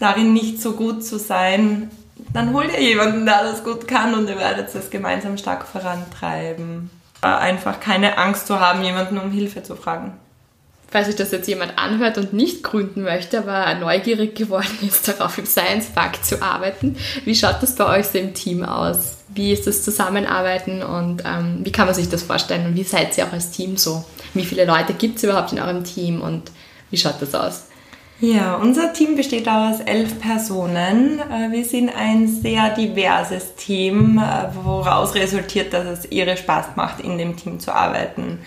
darin 0.00 0.34
nicht 0.34 0.60
so 0.60 0.72
gut 0.72 1.02
zu 1.02 1.18
sein. 1.18 1.90
Dann 2.34 2.52
hol 2.52 2.66
dir 2.66 2.82
jemanden, 2.82 3.24
der 3.24 3.42
das 3.42 3.64
gut 3.64 3.88
kann 3.88 4.12
und 4.12 4.28
ihr 4.28 4.36
werdet 4.36 4.74
es 4.74 4.90
gemeinsam 4.90 5.38
stark 5.38 5.66
vorantreiben. 5.66 6.90
Einfach 7.20 7.80
keine 7.80 8.18
Angst 8.18 8.46
zu 8.46 8.60
haben, 8.60 8.82
jemanden 8.82 9.18
um 9.18 9.30
Hilfe 9.30 9.62
zu 9.62 9.74
fragen. 9.74 10.12
Falls 10.88 11.08
sich 11.08 11.16
das 11.16 11.32
jetzt 11.32 11.48
jemand 11.48 11.78
anhört 11.78 12.16
und 12.16 12.32
nicht 12.32 12.62
gründen 12.62 13.02
möchte, 13.02 13.38
aber 13.38 13.74
neugierig 13.74 14.36
geworden 14.36 14.78
ist, 14.86 15.08
darauf 15.08 15.36
im 15.36 15.46
Science 15.46 15.86
Park 15.86 16.24
zu 16.24 16.40
arbeiten, 16.40 16.96
wie 17.24 17.34
schaut 17.34 17.60
das 17.60 17.74
bei 17.74 17.98
euch 17.98 18.06
so 18.06 18.18
im 18.18 18.34
Team 18.34 18.64
aus? 18.64 19.16
Wie 19.28 19.52
ist 19.52 19.66
das 19.66 19.82
Zusammenarbeiten 19.82 20.82
und 20.82 21.22
ähm, 21.26 21.60
wie 21.64 21.72
kann 21.72 21.86
man 21.86 21.94
sich 21.94 22.08
das 22.08 22.22
vorstellen 22.22 22.66
und 22.66 22.76
wie 22.76 22.84
seid 22.84 23.18
ihr 23.18 23.26
auch 23.26 23.32
als 23.32 23.50
Team 23.50 23.76
so? 23.76 24.04
Wie 24.32 24.44
viele 24.44 24.64
Leute 24.64 24.94
gibt 24.94 25.16
es 25.16 25.24
überhaupt 25.24 25.52
in 25.52 25.60
eurem 25.60 25.82
Team 25.82 26.20
und 26.20 26.52
wie 26.90 26.96
schaut 26.96 27.20
das 27.20 27.34
aus? 27.34 27.64
Ja, 28.18 28.54
unser 28.54 28.92
Team 28.94 29.14
besteht 29.14 29.46
aus 29.46 29.80
elf 29.80 30.18
Personen. 30.20 31.20
Äh, 31.20 31.52
wir 31.52 31.64
sind 31.64 31.90
ein 31.94 32.28
sehr 32.28 32.70
diverses 32.70 33.54
Team, 33.56 34.18
äh, 34.18 34.54
woraus 34.64 35.14
resultiert, 35.14 35.72
dass 35.72 35.84
es 35.86 36.10
ihre 36.10 36.36
Spaß 36.36 36.76
macht, 36.76 37.00
in 37.00 37.18
dem 37.18 37.36
Team 37.36 37.60
zu 37.60 37.74
arbeiten. 37.74 38.38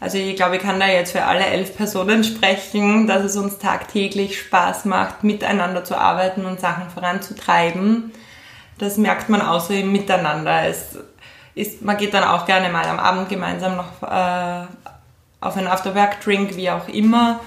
Also 0.00 0.18
ich 0.18 0.36
glaube, 0.36 0.56
ich 0.56 0.62
kann 0.62 0.78
da 0.78 0.86
jetzt 0.86 1.10
für 1.10 1.24
alle 1.24 1.44
elf 1.44 1.76
Personen 1.76 2.22
sprechen, 2.22 3.08
dass 3.08 3.24
es 3.24 3.36
uns 3.36 3.58
tagtäglich 3.58 4.38
Spaß 4.38 4.84
macht, 4.84 5.24
miteinander 5.24 5.82
zu 5.82 5.98
arbeiten 5.98 6.44
und 6.44 6.60
Sachen 6.60 6.88
voranzutreiben 6.88 8.12
das 8.78 8.96
merkt 8.96 9.28
man 9.28 9.42
im 9.70 9.92
Miteinander. 9.92 10.66
Es 10.66 10.98
ist, 11.54 11.82
man 11.82 11.96
geht 11.96 12.14
dann 12.14 12.24
auch 12.24 12.46
gerne 12.46 12.70
mal 12.70 12.86
am 12.86 12.98
Abend 12.98 13.28
gemeinsam 13.28 13.76
noch 13.76 14.02
äh, 14.02 14.66
auf 15.40 15.56
einen 15.56 15.66
Afterwork-Drink, 15.66 16.56
wie 16.56 16.70
auch 16.70 16.88
immer. 16.88 17.40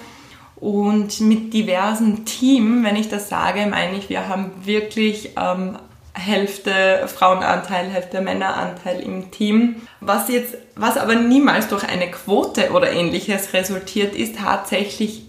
Und 0.62 1.20
mit 1.22 1.56
diversen 1.56 2.24
Team, 2.24 2.84
wenn 2.84 2.96
ich 2.96 3.10
das 3.10 3.30
sage, 3.30 3.66
meine 3.66 3.98
ich, 3.98 4.10
wir 4.10 4.30
haben 4.30 4.52
wirklich 4.64 5.32
ähm, 5.36 5.78
Hälfte 6.14 7.08
Frauenanteil, 7.08 7.88
Hälfte 7.90 8.22
Männeranteil 8.22 9.00
im 9.00 9.32
Team. 9.32 9.82
Was 10.02 10.30
jetzt, 10.30 10.56
was 10.76 10.98
aber 10.98 11.16
niemals 11.16 11.68
durch 11.68 11.84
eine 11.84 12.12
Quote 12.12 12.72
oder 12.72 12.92
ähnliches 12.92 13.54
resultiert, 13.54 14.14
ist 14.14 14.36
tatsächlich, 14.38 15.24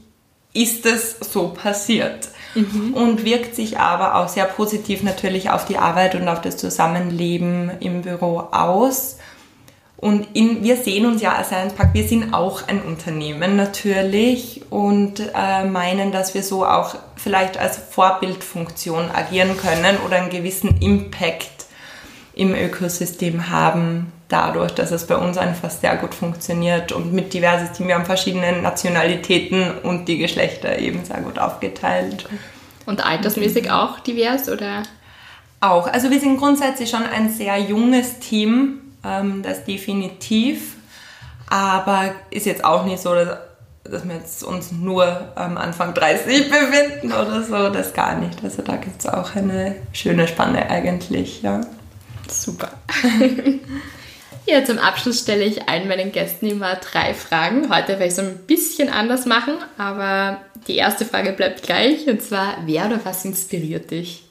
ist 0.52 0.84
es 0.84 1.16
so 1.20 1.48
passiert 1.48 2.28
mhm. 2.54 2.92
und 2.92 3.24
wirkt 3.24 3.54
sich 3.54 3.78
aber 3.78 4.16
auch 4.16 4.28
sehr 4.28 4.44
positiv 4.44 5.02
natürlich 5.02 5.48
auf 5.48 5.64
die 5.64 5.78
Arbeit 5.78 6.14
und 6.14 6.28
auf 6.28 6.42
das 6.42 6.58
Zusammenleben 6.58 7.70
im 7.80 8.02
Büro 8.02 8.48
aus. 8.50 9.16
Und 10.02 10.26
in, 10.32 10.64
wir 10.64 10.78
sehen 10.78 11.06
uns 11.06 11.22
ja 11.22 11.36
als 11.36 11.46
Science 11.46 11.74
Park, 11.74 11.90
wir 11.94 12.02
sind 12.02 12.34
auch 12.34 12.66
ein 12.66 12.82
Unternehmen 12.82 13.54
natürlich 13.54 14.62
und 14.68 15.20
äh, 15.20 15.62
meinen, 15.62 16.10
dass 16.10 16.34
wir 16.34 16.42
so 16.42 16.66
auch 16.66 16.96
vielleicht 17.14 17.56
als 17.56 17.78
Vorbildfunktion 17.78 19.12
agieren 19.12 19.56
können 19.56 19.98
oder 20.04 20.16
einen 20.16 20.28
gewissen 20.28 20.80
Impact 20.80 21.66
im 22.34 22.52
Ökosystem 22.52 23.48
haben, 23.48 24.12
dadurch, 24.26 24.72
dass 24.72 24.90
es 24.90 25.06
bei 25.06 25.14
uns 25.14 25.38
einfach 25.38 25.70
sehr 25.70 25.94
gut 25.94 26.14
funktioniert 26.14 26.90
und 26.90 27.12
mit 27.12 27.32
diverses 27.32 27.70
Team. 27.70 27.86
Wir 27.86 27.94
haben 27.94 28.04
verschiedene 28.04 28.60
Nationalitäten 28.60 29.70
und 29.84 30.06
die 30.06 30.18
Geschlechter 30.18 30.80
eben 30.80 31.04
sehr 31.04 31.20
gut 31.20 31.38
aufgeteilt. 31.38 32.28
Und 32.86 33.06
altersmäßig 33.06 33.70
auch 33.70 34.00
divers 34.00 34.48
oder? 34.48 34.82
Auch. 35.60 35.86
Also 35.86 36.10
wir 36.10 36.18
sind 36.18 36.38
grundsätzlich 36.38 36.90
schon 36.90 37.04
ein 37.04 37.30
sehr 37.30 37.56
junges 37.58 38.18
Team, 38.18 38.81
ähm, 39.04 39.42
das 39.42 39.64
definitiv. 39.64 40.76
Aber 41.48 42.14
ist 42.30 42.46
jetzt 42.46 42.64
auch 42.64 42.84
nicht 42.84 43.00
so, 43.00 43.14
dass, 43.14 43.38
dass 43.84 44.08
wir 44.08 44.14
jetzt 44.14 44.42
uns 44.42 44.72
nur 44.72 45.32
am 45.34 45.56
Anfang 45.56 45.94
30 45.94 46.50
befinden 46.50 47.12
oder 47.12 47.42
so. 47.42 47.68
Das 47.68 47.92
gar 47.92 48.16
nicht. 48.16 48.42
Also 48.42 48.62
da 48.62 48.76
gibt 48.76 49.00
es 49.00 49.06
auch 49.06 49.34
eine 49.34 49.76
schöne 49.92 50.26
Spanne 50.28 50.68
eigentlich, 50.70 51.42
ja. 51.42 51.60
Super. 52.28 52.70
Ja, 54.44 54.64
zum 54.64 54.78
Abschluss 54.78 55.20
stelle 55.20 55.44
ich 55.44 55.68
allen 55.68 55.86
meinen 55.86 56.10
Gästen 56.10 56.46
immer 56.46 56.74
drei 56.74 57.14
Fragen. 57.14 57.72
Heute 57.74 57.92
werde 57.92 58.06
ich 58.06 58.12
es 58.12 58.18
ein 58.18 58.38
bisschen 58.46 58.88
anders 58.88 59.24
machen, 59.24 59.54
aber 59.78 60.40
die 60.66 60.76
erste 60.76 61.04
Frage 61.04 61.32
bleibt 61.32 61.62
gleich 61.62 62.08
und 62.08 62.20
zwar, 62.22 62.56
wer 62.66 62.86
oder 62.86 63.00
was 63.04 63.24
inspiriert 63.24 63.92
dich? 63.92 64.24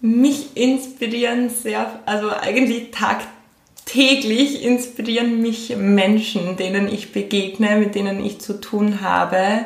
Mich 0.00 0.56
inspirieren 0.56 1.50
sehr, 1.50 2.00
also 2.06 2.30
eigentlich 2.30 2.90
tagtäglich 2.90 3.37
inspirieren 3.94 5.40
mich 5.40 5.76
Menschen, 5.76 6.56
denen 6.56 6.88
ich 6.88 7.12
begegne, 7.12 7.76
mit 7.76 7.94
denen 7.94 8.24
ich 8.24 8.40
zu 8.40 8.60
tun 8.60 9.00
habe. 9.00 9.64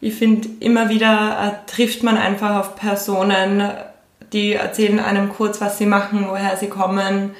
Ich 0.00 0.14
finde, 0.14 0.48
immer 0.60 0.90
wieder 0.90 1.62
äh, 1.66 1.70
trifft 1.70 2.02
man 2.02 2.16
einfach 2.16 2.60
auf 2.60 2.76
Personen, 2.76 3.70
die 4.32 4.52
erzählen 4.52 5.00
einem 5.00 5.30
kurz, 5.30 5.60
was 5.60 5.78
sie 5.78 5.86
machen, 5.86 6.26
woher 6.28 6.56
sie 6.56 6.68
kommen 6.68 7.34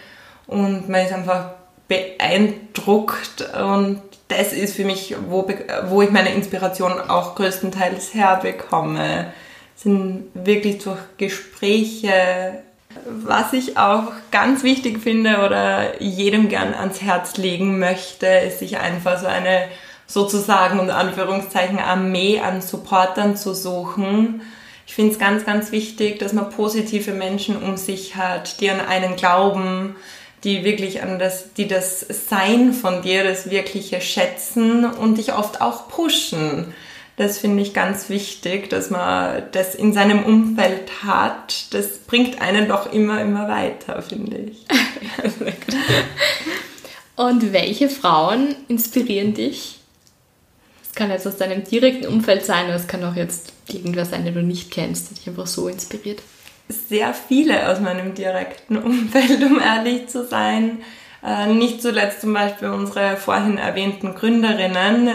und 0.46 0.88
man 0.88 1.04
ist 1.04 1.12
einfach 1.12 1.50
beeindruckt 1.86 3.46
und 3.54 4.02
das 4.28 4.52
ist 4.52 4.76
für 4.76 4.84
mich, 4.84 5.14
wo, 5.28 5.48
wo 5.88 6.02
ich 6.02 6.10
meine 6.10 6.34
Inspiration 6.34 6.92
auch 6.92 7.34
größtenteils 7.34 8.12
herbekomme. 8.14 9.32
Sind 9.74 10.24
wirklich 10.34 10.82
durch 10.82 10.98
Gespräche, 11.16 12.62
was 13.04 13.52
ich 13.52 13.76
auch 13.76 14.12
ganz 14.30 14.62
wichtig 14.62 15.00
finde 15.00 15.44
oder 15.44 16.00
jedem 16.02 16.48
gern 16.48 16.74
ans 16.74 17.02
Herz 17.02 17.36
legen 17.36 17.78
möchte, 17.78 18.26
ist 18.26 18.60
sich 18.60 18.78
einfach 18.78 19.20
so 19.20 19.26
eine 19.26 19.68
sozusagen 20.06 20.80
unter 20.80 20.96
Anführungszeichen 20.96 21.78
Armee 21.78 22.40
an 22.40 22.62
Supportern 22.62 23.36
zu 23.36 23.54
suchen. 23.54 24.40
Ich 24.86 24.94
finde 24.94 25.12
es 25.12 25.18
ganz, 25.18 25.44
ganz 25.44 25.70
wichtig, 25.70 26.18
dass 26.18 26.32
man 26.32 26.48
positive 26.48 27.12
Menschen 27.12 27.62
um 27.62 27.76
sich 27.76 28.16
hat, 28.16 28.60
die 28.60 28.70
an 28.70 28.80
einen 28.80 29.16
glauben, 29.16 29.96
die 30.44 30.64
wirklich 30.64 31.02
an 31.02 31.18
das, 31.18 31.52
die 31.52 31.68
das 31.68 32.00
Sein 32.00 32.72
von 32.72 33.02
dir, 33.02 33.22
das 33.22 33.50
Wirkliche 33.50 34.00
schätzen 34.00 34.86
und 34.86 35.18
dich 35.18 35.34
oft 35.34 35.60
auch 35.60 35.88
pushen. 35.88 36.72
Das 37.18 37.38
finde 37.38 37.62
ich 37.62 37.74
ganz 37.74 38.08
wichtig, 38.08 38.70
dass 38.70 38.90
man 38.90 39.42
das 39.52 39.74
in 39.74 39.92
seinem 39.92 40.24
Umfeld 40.24 41.04
hat. 41.04 41.74
Das 41.74 41.98
bringt 41.98 42.40
einen 42.40 42.68
doch 42.68 42.92
immer, 42.92 43.20
immer 43.20 43.48
weiter, 43.48 44.00
finde 44.02 44.36
ich. 44.38 44.64
und 47.16 47.52
welche 47.52 47.88
Frauen 47.88 48.54
inspirieren 48.68 49.34
dich? 49.34 49.80
Es 50.82 50.94
kann 50.94 51.10
jetzt 51.10 51.26
aus 51.26 51.36
deinem 51.36 51.64
direkten 51.64 52.06
Umfeld 52.06 52.46
sein, 52.46 52.66
oder 52.66 52.76
es 52.76 52.86
kann 52.86 53.04
auch 53.04 53.16
jetzt 53.16 53.52
irgendwer 53.66 54.04
sein, 54.04 54.24
den 54.24 54.34
du 54.34 54.42
nicht 54.42 54.70
kennst, 54.70 55.10
der 55.10 55.16
dich 55.18 55.28
einfach 55.28 55.46
so 55.46 55.68
inspiriert 55.68 56.22
sehr 56.68 57.14
viele 57.14 57.68
aus 57.68 57.80
meinem 57.80 58.14
direkten 58.14 58.76
Umfeld, 58.76 59.42
um 59.42 59.60
ehrlich 59.60 60.08
zu 60.08 60.24
sein. 60.24 60.78
Äh, 61.24 61.52
nicht 61.52 61.82
zuletzt 61.82 62.20
zum 62.20 62.32
Beispiel 62.32 62.68
unsere 62.68 63.16
vorhin 63.16 63.58
erwähnten 63.58 64.14
Gründerinnen, 64.14 65.08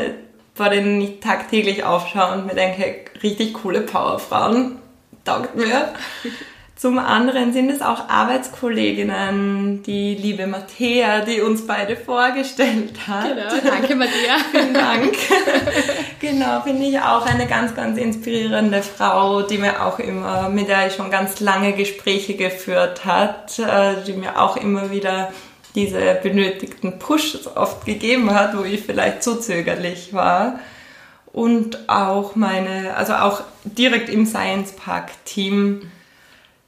vor 0.53 0.69
denen 0.69 1.01
ich 1.01 1.19
tagtäglich 1.19 1.83
aufschaue 1.83 2.33
und 2.33 2.45
mir 2.45 2.55
denke, 2.55 2.95
richtig 3.21 3.53
coole 3.53 3.81
Powerfrauen, 3.81 4.77
taugt 5.25 5.55
mir. 5.55 5.93
Zum 6.75 6.99
anderen 6.99 7.53
sind 7.53 7.69
es 7.69 7.81
auch 7.81 8.09
Arbeitskolleginnen, 8.09 9.83
die 9.83 10.15
liebe 10.15 10.47
Mattea, 10.47 11.21
die 11.21 11.39
uns 11.39 11.65
beide 11.65 11.95
vorgestellt 11.95 13.07
hat. 13.07 13.35
Genau, 13.35 13.71
danke 13.71 13.95
Mattea. 13.95 14.37
Vielen 14.51 14.73
Dank. 14.73 15.15
genau, 16.19 16.59
finde 16.61 16.85
ich 16.87 16.99
auch 16.99 17.25
eine 17.25 17.47
ganz, 17.47 17.73
ganz 17.73 17.97
inspirierende 17.97 18.81
Frau, 18.81 19.43
die 19.43 19.59
mir 19.59 19.85
auch 19.85 19.97
immer, 19.97 20.49
mit 20.49 20.67
der 20.67 20.87
ich 20.87 20.95
schon 20.95 21.09
ganz 21.09 21.39
lange 21.39 21.71
Gespräche 21.71 22.35
geführt 22.35 23.05
hat, 23.05 23.57
äh, 23.59 24.03
die 24.05 24.13
mir 24.13 24.41
auch 24.41 24.57
immer 24.57 24.91
wieder 24.91 25.31
diese 25.75 26.15
benötigten 26.21 26.99
Push 26.99 27.47
oft 27.55 27.85
gegeben 27.85 28.33
hat, 28.33 28.57
wo 28.57 28.63
ich 28.63 28.81
vielleicht 28.81 29.23
zu 29.23 29.39
zögerlich 29.39 30.13
war. 30.13 30.59
Und 31.31 31.89
auch 31.89 32.35
meine, 32.35 32.95
also 32.95 33.13
auch 33.13 33.41
direkt 33.63 34.09
im 34.09 34.25
Science 34.25 34.73
Park 34.73 35.11
Team 35.25 35.81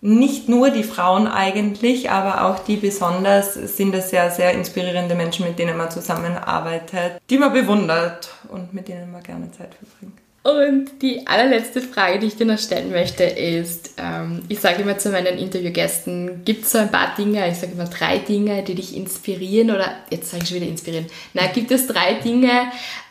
nicht 0.02 0.50
nur 0.50 0.70
die 0.70 0.84
Frauen 0.84 1.28
eigentlich, 1.28 2.12
aber 2.12 2.46
auch 2.46 2.60
die 2.60 2.76
besonders 2.76 3.56
sind 3.56 3.94
es 3.96 4.10
sehr, 4.12 4.30
sehr 4.30 4.54
inspirierende 4.54 5.16
Menschen, 5.16 5.48
mit 5.48 5.58
denen 5.58 5.78
man 5.78 5.90
zusammenarbeitet, 5.90 7.20
die 7.30 7.38
man 7.38 7.54
bewundert 7.54 8.30
und 8.50 8.74
mit 8.74 8.88
denen 8.88 9.12
man 9.12 9.24
gerne 9.24 9.52
Zeit 9.52 9.74
verbringt. 9.74 10.20
Und 10.46 11.02
die 11.02 11.26
allerletzte 11.26 11.82
Frage, 11.82 12.20
die 12.20 12.28
ich 12.28 12.36
dir 12.36 12.46
noch 12.46 12.60
stellen 12.60 12.92
möchte, 12.92 13.24
ist, 13.24 13.96
ähm, 13.98 14.44
ich 14.48 14.60
sage 14.60 14.84
immer 14.84 14.96
zu 14.96 15.10
meinen 15.10 15.40
Interviewgästen, 15.40 16.46
gibt 16.46 16.66
es 16.66 16.74
so 16.74 16.78
ein 16.78 16.92
paar 16.92 17.16
Dinge, 17.18 17.50
ich 17.50 17.58
sage 17.58 17.72
immer 17.72 17.86
drei 17.86 18.20
Dinge, 18.20 18.62
die 18.62 18.76
dich 18.76 18.96
inspirieren 18.96 19.72
oder, 19.72 19.92
jetzt 20.12 20.30
sage 20.30 20.44
ich 20.44 20.50
schon 20.50 20.58
wieder 20.58 20.70
inspirieren, 20.70 21.08
na, 21.34 21.48
gibt 21.48 21.72
es 21.72 21.88
drei 21.88 22.14
Dinge, 22.24 22.52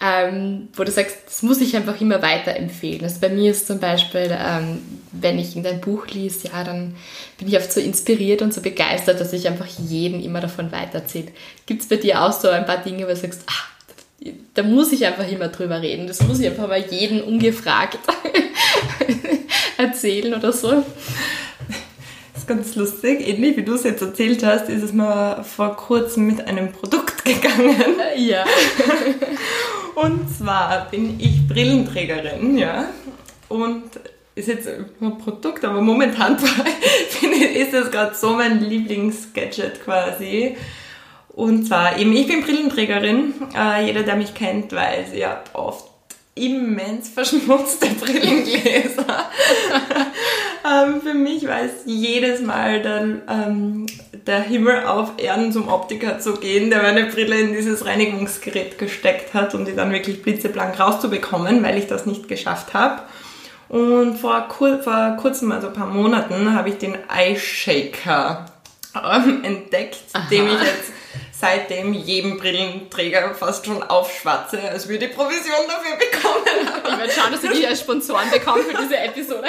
ähm, 0.01 0.69
wo 0.75 0.85
du 0.85 0.93
sagst, 0.93 1.17
das 1.27 1.43
muss 1.43 1.61
ich 1.61 1.75
einfach 1.75 2.01
immer 2.01 2.23
weiterempfehlen. 2.23 3.03
Also 3.03 3.19
bei 3.21 3.31
mir 3.31 3.51
ist 3.51 3.67
zum 3.67 3.81
Beispiel, 3.81 4.31
ähm, 4.31 4.83
wenn 5.11 5.37
ich 5.37 5.57
irgendein 5.57 5.81
Buch 5.81 6.07
liest, 6.07 6.45
ja, 6.45 6.63
dann 6.63 6.95
bin 7.37 7.49
ich 7.49 7.57
oft 7.57 7.73
so 7.73 7.81
inspiriert 7.81 8.43
und 8.43 8.55
so 8.55 8.61
begeistert, 8.61 9.21
dass 9.21 9.33
ich 9.33 9.49
einfach 9.49 9.67
jeden 9.67 10.23
immer 10.23 10.41
davon 10.41 10.71
weiterzähle. 10.71 11.33
Gibt 11.67 11.83
es 11.83 11.89
bei 11.89 11.97
dir 11.97 12.23
auch 12.23 12.33
so 12.33 12.49
ein 12.49 12.65
paar 12.65 12.85
Dinge, 12.85 13.07
wo 13.07 13.09
du 13.09 13.17
sagst, 13.17 13.43
ach, 13.47 13.74
da 14.55 14.63
muss 14.63 14.93
ich 14.93 15.07
einfach 15.07 15.29
immer 15.31 15.49
drüber 15.49 15.83
reden. 15.83 16.07
Das 16.07 16.23
muss 16.23 16.41
ich 16.41 16.47
einfach 16.47 16.69
mal 16.69 16.85
jeden 16.91 17.23
ungefragt 17.23 17.99
erzählen 19.77 20.35
oder 20.35 20.53
so. 20.53 20.85
Das 22.33 22.43
ist 22.43 22.49
ganz 22.49 22.75
lustig. 22.77 23.27
Ähnlich 23.27 23.57
wie 23.57 23.63
du 23.63 23.75
es 23.75 23.85
jetzt 23.85 24.03
erzählt 24.03 24.45
hast, 24.45 24.69
ist 24.69 24.83
es 24.83 24.93
mir 24.93 25.45
vor 25.45 25.77
kurzem 25.77 26.27
mit 26.27 26.47
einem 26.47 26.73
Produkt 26.73 27.25
gegangen. 27.25 27.97
Ja. 28.17 28.45
Und 29.95 30.29
zwar 30.37 30.91
bin 30.91 31.21
ich 31.21 31.47
Brillenträgerin, 31.47 32.59
ja. 32.59 32.89
Und 33.49 33.85
ist 34.35 34.49
jetzt 34.49 34.67
ein 34.67 35.19
Produkt, 35.19 35.65
aber 35.65 35.81
momentan 35.81 36.37
ist 37.55 37.73
das 37.73 37.91
gerade 37.93 38.15
so 38.17 38.31
mein 38.31 38.61
Lieblingsgadget 38.61 39.85
quasi. 39.85 40.57
Und 41.35 41.67
zwar 41.67 41.99
eben, 41.99 42.13
ich 42.15 42.29
bin 42.29 42.43
Brillenträgerin. 42.43 43.35
Äh, 43.57 43.87
jeder, 43.87 44.05
der 44.05 44.17
mich 44.17 44.35
kennt, 44.35 44.73
weiß, 44.73 45.13
ich 45.13 45.25
habe 45.25 45.43
oft 45.53 45.91
immens 46.37 47.09
verschmutzte 47.09 47.89
Brillengläser. 48.01 49.05
ähm, 50.65 51.01
für 51.03 51.15
mich 51.15 51.47
war 51.47 51.61
es 51.61 51.73
jedes 51.87 52.41
Mal 52.41 52.83
dann 52.83 53.23
ähm, 53.29 53.87
der 54.27 54.41
Himmel 54.41 54.85
auf 54.85 55.13
Erden 55.17 55.53
zum 55.53 55.69
Optiker 55.69 56.19
zu 56.21 56.35
gehen, 56.35 56.71
der 56.71 56.83
meine 56.83 57.07
Brille 57.07 57.39
in 57.39 57.53
dieses 57.53 57.85
Reinigungsgerät 57.85 58.79
gesteckt 58.79 59.35
hat, 59.35 59.55
um 59.55 59.65
die 59.65 59.75
dann 59.75 59.93
wirklich 59.93 60.23
blitzeblank 60.23 60.79
rauszubekommen, 60.79 61.63
weil 61.63 61.79
ich 61.79 61.89
das 61.89 62.07
nicht 62.07 62.29
geschafft 62.29 62.75
habe. 62.75 63.03
Und 63.69 64.19
vor, 64.19 64.47
kur 64.49 64.79
vor 64.83 65.17
kurzem, 65.21 65.51
also 65.51 65.69
ein 65.69 65.73
paar 65.73 65.87
Monaten, 65.89 66.55
habe 66.55 66.69
ich 66.69 66.79
den 66.79 66.97
Eye 67.09 67.37
Shaker 67.37 68.47
ähm, 68.95 69.43
entdeckt, 69.43 69.99
Aha. 70.13 70.29
dem 70.31 70.47
ich 70.47 70.61
jetzt 70.61 70.94
seitdem 71.45 71.93
jedem 71.93 72.39
Brillenträger 72.39 73.35
fast 73.35 73.67
schon 73.67 73.83
aufschwatze, 73.83 74.59
als 74.71 74.89
würde 74.89 75.07
ich 75.07 75.15
Provision 75.15 75.67
dafür 75.69 75.97
bekommen. 75.97 76.45
Ich 76.89 76.99
werde 76.99 77.13
schauen, 77.13 77.33
dass 77.33 77.45
ich 77.45 77.51
dich 77.51 77.69
als 77.69 77.81
Sponsoren 77.81 78.31
bekomme 78.31 78.63
für 78.63 78.83
diese 78.83 78.97
Episode. 78.97 79.49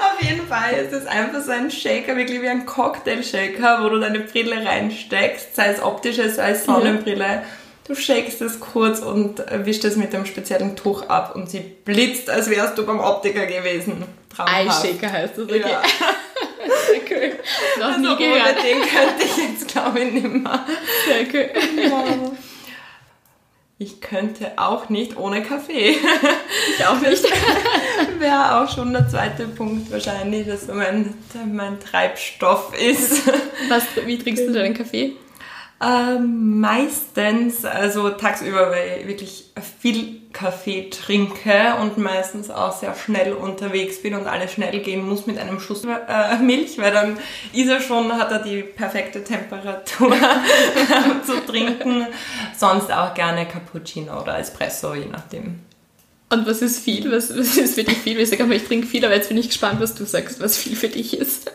Auf 0.00 0.22
jeden 0.22 0.46
Fall 0.46 0.74
ist 0.74 0.92
es 0.92 1.06
einfach 1.06 1.40
so 1.42 1.50
ein 1.50 1.70
Shaker, 1.70 2.16
wirklich 2.16 2.40
wie 2.40 2.48
ein 2.48 2.66
Cocktail-Shaker, 2.66 3.82
wo 3.82 3.88
du 3.88 3.98
deine 3.98 4.20
Brille 4.20 4.64
reinsteckst, 4.64 5.56
sei 5.56 5.70
es 5.70 5.82
optische, 5.82 6.30
sei 6.30 6.50
es 6.50 6.64
Sonnenbrille. 6.64 7.42
Du 7.86 7.94
shakest 7.96 8.40
es 8.42 8.60
kurz 8.60 9.00
und 9.00 9.42
wischst 9.50 9.84
es 9.84 9.96
mit 9.96 10.14
einem 10.14 10.24
speziellen 10.24 10.76
Tuch 10.76 11.08
ab 11.08 11.34
und 11.34 11.50
sie 11.50 11.60
blitzt, 11.60 12.30
als 12.30 12.48
wärst 12.48 12.78
du 12.78 12.86
beim 12.86 13.00
Optiker 13.00 13.46
gewesen. 13.46 14.04
Eye-Shaker 14.38 15.12
heißt 15.12 15.36
das, 15.36 15.44
okay. 15.44 15.64
Ja. 15.68 15.82
Sehr 16.64 17.00
cool. 17.10 17.38
Noch 17.78 17.86
also 17.86 18.00
nie 18.00 18.16
gehört. 18.16 18.62
den 18.62 18.80
könnte 18.80 19.24
ich 19.24 19.36
jetzt, 19.36 19.68
glaube 19.68 20.00
ich, 20.00 20.12
nicht 20.12 20.28
mehr. 20.28 20.66
Sehr 21.06 21.26
cool. 21.32 22.32
Ich 23.76 24.00
könnte 24.00 24.52
auch 24.56 24.88
nicht 24.88 25.16
ohne 25.16 25.42
Kaffee. 25.42 25.96
Ich 26.76 26.86
auch 26.86 27.00
nicht. 27.00 27.24
Wäre 28.18 28.62
auch 28.62 28.72
schon 28.72 28.92
der 28.92 29.08
zweite 29.08 29.48
Punkt 29.48 29.90
wahrscheinlich, 29.90 30.46
dass 30.46 30.68
mein, 30.68 31.14
mein 31.52 31.78
Treibstoff 31.80 32.72
ist. 32.78 33.26
Was, 33.68 33.82
wie 34.06 34.18
trinkst 34.18 34.46
du 34.46 34.52
deinen 34.52 34.74
Kaffee? 34.74 35.16
Ähm, 35.82 36.60
meistens, 36.60 37.64
also 37.64 38.10
tagsüber, 38.10 38.70
weil 38.70 39.00
ich 39.00 39.06
wirklich 39.08 39.52
viel 39.80 40.20
Kaffee 40.32 40.88
trinke 40.88 41.74
und 41.80 41.98
meistens 41.98 42.50
auch 42.50 42.72
sehr 42.72 42.94
schnell 42.94 43.32
unterwegs 43.32 44.00
bin 44.00 44.14
und 44.14 44.26
alles 44.26 44.52
schnell 44.52 44.80
gehen 44.80 45.06
muss 45.06 45.26
mit 45.26 45.38
einem 45.38 45.60
Schuss 45.60 45.84
äh, 45.84 46.38
Milch, 46.38 46.78
weil 46.78 46.92
dann 46.92 47.18
ist 47.52 47.68
er 47.68 47.80
schon, 47.80 48.12
hat 48.12 48.30
er 48.30 48.38
die 48.40 48.62
perfekte 48.62 49.24
Temperatur 49.24 50.16
zu 51.26 51.44
trinken. 51.46 52.06
Sonst 52.56 52.90
auch 52.92 53.14
gerne 53.14 53.46
Cappuccino 53.46 54.20
oder 54.20 54.38
Espresso, 54.38 54.94
je 54.94 55.06
nachdem. 55.06 55.60
Und 56.30 56.46
was 56.46 56.62
ist 56.62 56.80
viel? 56.80 57.10
Was, 57.12 57.30
was 57.36 57.56
ist 57.56 57.74
für 57.74 57.84
dich 57.84 57.98
viel? 57.98 58.18
Ich 58.18 58.30
sage 58.30 58.52
ich 58.54 58.64
trinke 58.64 58.86
viel, 58.86 59.04
aber 59.04 59.14
jetzt 59.14 59.28
bin 59.28 59.38
ich 59.38 59.48
gespannt, 59.48 59.80
was 59.80 59.94
du 59.94 60.04
sagst, 60.04 60.40
was 60.40 60.56
viel 60.56 60.76
für 60.76 60.88
dich 60.88 61.16
ist. 61.16 61.50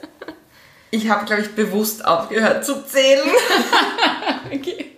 Ich 0.91 1.09
habe, 1.09 1.25
glaube 1.25 1.43
ich, 1.43 1.55
bewusst 1.55 2.05
aufgehört 2.05 2.65
zu 2.65 2.83
zählen. 2.85 3.27
okay. 4.53 4.95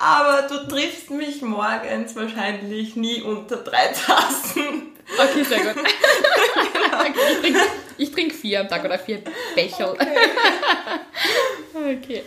Aber 0.00 0.42
du 0.48 0.68
triffst 0.68 1.10
mich 1.10 1.42
morgens 1.42 2.14
wahrscheinlich 2.14 2.94
nie 2.96 3.22
unter 3.22 3.56
drei 3.56 3.88
Tassen. 3.88 4.94
Okay, 5.18 5.42
sehr 5.42 5.58
gut. 5.60 5.76
okay, 6.92 7.12
ich 7.98 8.10
trinke 8.10 8.14
trink 8.14 8.34
vier 8.34 8.60
am 8.60 8.68
Tag 8.68 8.84
oder 8.84 8.98
vier 8.98 9.22
Becher. 9.54 9.92
Okay. 9.92 10.06
okay. 11.74 12.22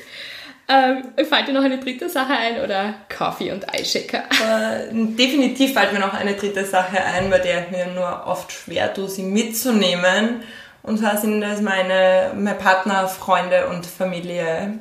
Ähm, 0.72 1.26
fällt 1.26 1.48
dir 1.48 1.54
noch 1.54 1.64
eine 1.64 1.80
dritte 1.80 2.10
Sache 2.10 2.34
ein 2.34 2.62
oder 2.62 2.94
Kaffee 3.10 3.52
und 3.52 3.74
Eishaker? 3.74 4.26
Äh, 4.30 4.90
definitiv 4.92 5.74
fällt 5.74 5.94
mir 5.94 6.00
noch 6.00 6.14
eine 6.14 6.36
dritte 6.36 6.64
Sache 6.64 7.04
ein, 7.04 7.32
bei 7.32 7.40
der 7.40 7.66
ich 7.66 7.72
mir 7.72 7.88
nur 7.88 8.28
oft 8.28 8.52
schwer 8.52 8.94
tue, 8.94 9.10
sie 9.10 9.24
mitzunehmen. 9.24 10.44
Und 10.84 11.00
zwar 11.00 11.18
sind 11.18 11.42
das 11.42 11.62
meine, 11.62 12.32
meine 12.36 12.56
Partner, 12.56 13.08
Freunde 13.08 13.68
und 13.68 13.86
Familie, 13.86 14.80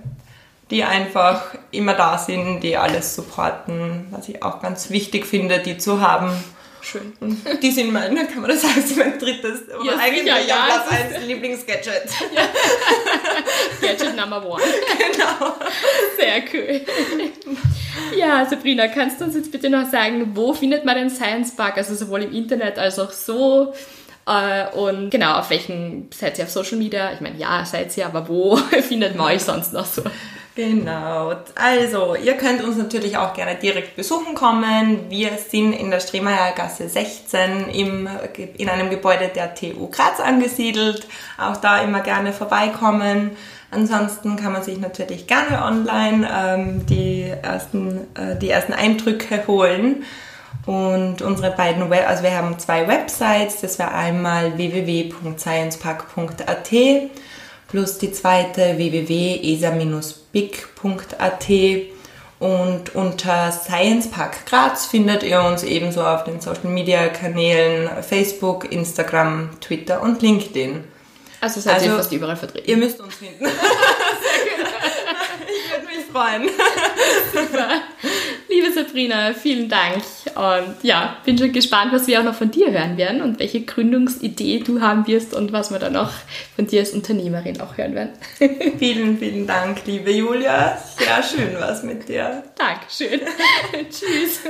die 0.71 0.85
einfach 0.85 1.55
immer 1.71 1.95
da 1.95 2.19
sind, 2.19 2.61
die 2.61 2.77
alles 2.77 3.15
supporten, 3.15 4.07
was 4.11 4.29
ich 4.29 4.43
auch 4.43 4.61
ganz 4.61 4.91
wichtig 4.91 5.27
finde, 5.27 5.59
die 5.59 5.79
zu 5.79 6.01
haben. 6.01 6.33
Schön. 6.81 7.13
Die 7.61 7.71
sind 7.71 7.93
mein, 7.93 8.15
kann 8.29 8.41
man 8.41 8.51
das 8.51 8.63
sagen, 8.63 8.81
sind 8.81 8.99
mein 8.99 9.19
drittes 9.19 9.63
oder 9.69 9.85
ja, 9.85 9.99
eigentlich 9.99 10.23
sicher, 10.23 10.47
ja, 10.47 10.67
Platz 10.67 11.13
1 11.17 11.27
Lieblingsgadget. 11.27 12.05
Ja. 12.35 12.43
Gadget 13.89 14.17
Number 14.17 14.47
One. 14.47 14.63
Genau. 14.97 15.55
Sehr 16.17 16.43
cool. 16.53 16.81
Ja, 18.17 18.47
Sabrina, 18.47 18.89
kannst 18.89 19.21
du 19.21 19.25
uns 19.25 19.35
jetzt 19.35 19.53
bitte 19.53 19.69
noch 19.69 19.91
sagen, 19.91 20.31
wo 20.35 20.55
findet 20.55 20.85
man 20.85 20.97
den 20.97 21.11
Science 21.11 21.55
Park? 21.55 21.77
Also 21.77 21.95
sowohl 21.95 22.23
im 22.23 22.33
Internet 22.33 22.79
als 22.79 22.99
auch 22.99 23.13
so. 23.13 23.75
Äh, 24.29 24.69
und 24.77 25.11
genau, 25.11 25.39
auf 25.39 25.51
welchen 25.51 26.11
seid 26.13 26.39
ihr 26.39 26.45
auf 26.45 26.51
Social 26.51 26.77
Media? 26.77 27.13
Ich 27.13 27.21
meine, 27.21 27.39
ja, 27.39 27.65
seid 27.65 27.97
ihr, 27.97 28.07
aber 28.07 28.29
wo 28.29 28.57
findet 28.89 29.17
man 29.17 29.35
euch 29.35 29.43
sonst 29.43 29.73
noch 29.73 29.87
so? 29.87 30.03
Genau. 30.55 31.35
Also, 31.55 32.17
ihr 32.17 32.35
könnt 32.35 32.65
uns 32.65 32.77
natürlich 32.77 33.17
auch 33.17 33.33
gerne 33.33 33.55
direkt 33.55 33.95
besuchen 33.95 34.35
kommen. 34.35 35.09
Wir 35.09 35.39
sind 35.39 35.73
in 35.73 35.91
der 35.91 36.01
Stremeyergasse 36.01 36.89
16 36.89 37.69
im, 37.71 38.09
in 38.57 38.69
einem 38.69 38.91
Gebäude 38.91 39.31
der 39.33 39.55
TU 39.55 39.89
Graz 39.89 40.19
angesiedelt. 40.19 41.07
Auch 41.39 41.59
da 41.59 41.81
immer 41.81 42.01
gerne 42.01 42.33
vorbeikommen. 42.33 43.37
Ansonsten 43.71 44.35
kann 44.35 44.53
man 44.53 44.65
sich 44.65 44.79
natürlich 44.79 45.29
gerne 45.29 45.65
online 45.65 46.29
ähm, 46.29 46.87
die, 46.87 47.33
ersten, 47.41 48.09
äh, 48.17 48.37
die 48.37 48.51
ersten 48.51 48.73
Eindrücke 48.73 49.47
holen. 49.47 50.05
Und 50.67 51.23
unsere 51.23 51.51
beiden 51.51 51.89
Web, 51.89 52.07
also 52.09 52.23
wir 52.23 52.37
haben 52.37 52.59
zwei 52.59 52.87
Websites, 52.87 53.63
das 53.63 53.79
wäre 53.79 53.93
einmal 53.93 54.59
www.sciencepark.at 54.59 56.71
plus 57.69 57.97
die 57.99 58.13
zweite 58.13 58.77
www.esa-big.at 58.77 61.49
und 62.39 62.95
unter 62.95 63.51
Science 63.51 64.11
Park 64.11 64.45
Graz 64.47 64.87
findet 64.87 65.25
ihr 65.25 65.43
uns 65.43 65.65
ebenso 65.65 66.05
auf 66.05 66.25
den 66.25 66.41
Social 66.41 66.69
Media 66.69 67.09
Kanälen 67.09 67.91
Facebook, 68.03 68.71
Instagram, 68.71 69.59
Twitter 69.61 70.03
und 70.03 70.23
LinkedIn. 70.23 70.85
Also 71.41 71.61
seid 71.61 71.75
also, 71.75 71.87
ihr 71.87 71.97
fast 71.97 72.13
überall 72.13 72.37
vertreten. 72.37 72.69
Ihr 72.69 72.77
müsst 72.77 73.01
uns 73.01 73.17
finden. 73.17 73.45
ich 75.47 75.73
würde 75.73 75.87
mich 75.87 76.05
freuen. 76.13 76.49
Liebe 78.49 78.73
Sabrina, 78.73 79.35
vielen 79.35 79.69
Dank. 79.69 80.03
Und 80.35 80.83
ja, 80.83 81.19
bin 81.25 81.37
schon 81.37 81.53
gespannt, 81.53 81.93
was 81.93 82.07
wir 82.07 82.21
auch 82.21 82.25
noch 82.25 82.35
von 82.35 82.51
dir 82.51 82.71
hören 82.71 82.97
werden 82.97 83.21
und 83.21 83.39
welche 83.39 83.63
Gründungsidee 83.63 84.61
du 84.61 84.81
haben 84.81 85.07
wirst 85.07 85.35
und 85.35 85.53
was 85.53 85.71
wir 85.71 85.79
dann 85.79 85.93
noch 85.93 86.13
von 86.57 86.67
dir 86.67 86.81
als 86.81 86.93
Unternehmerin 86.93 87.61
auch 87.61 87.77
hören 87.77 87.95
werden. 87.95 88.13
vielen, 88.79 89.19
vielen 89.19 89.47
Dank, 89.47 89.85
liebe 89.87 90.11
Julia. 90.11 90.79
Sehr 90.97 91.23
schön 91.23 91.57
was 91.59 91.83
mit 91.83 92.09
dir. 92.09 92.43
Dankeschön. 92.57 93.21
Tschüss. 93.91 94.41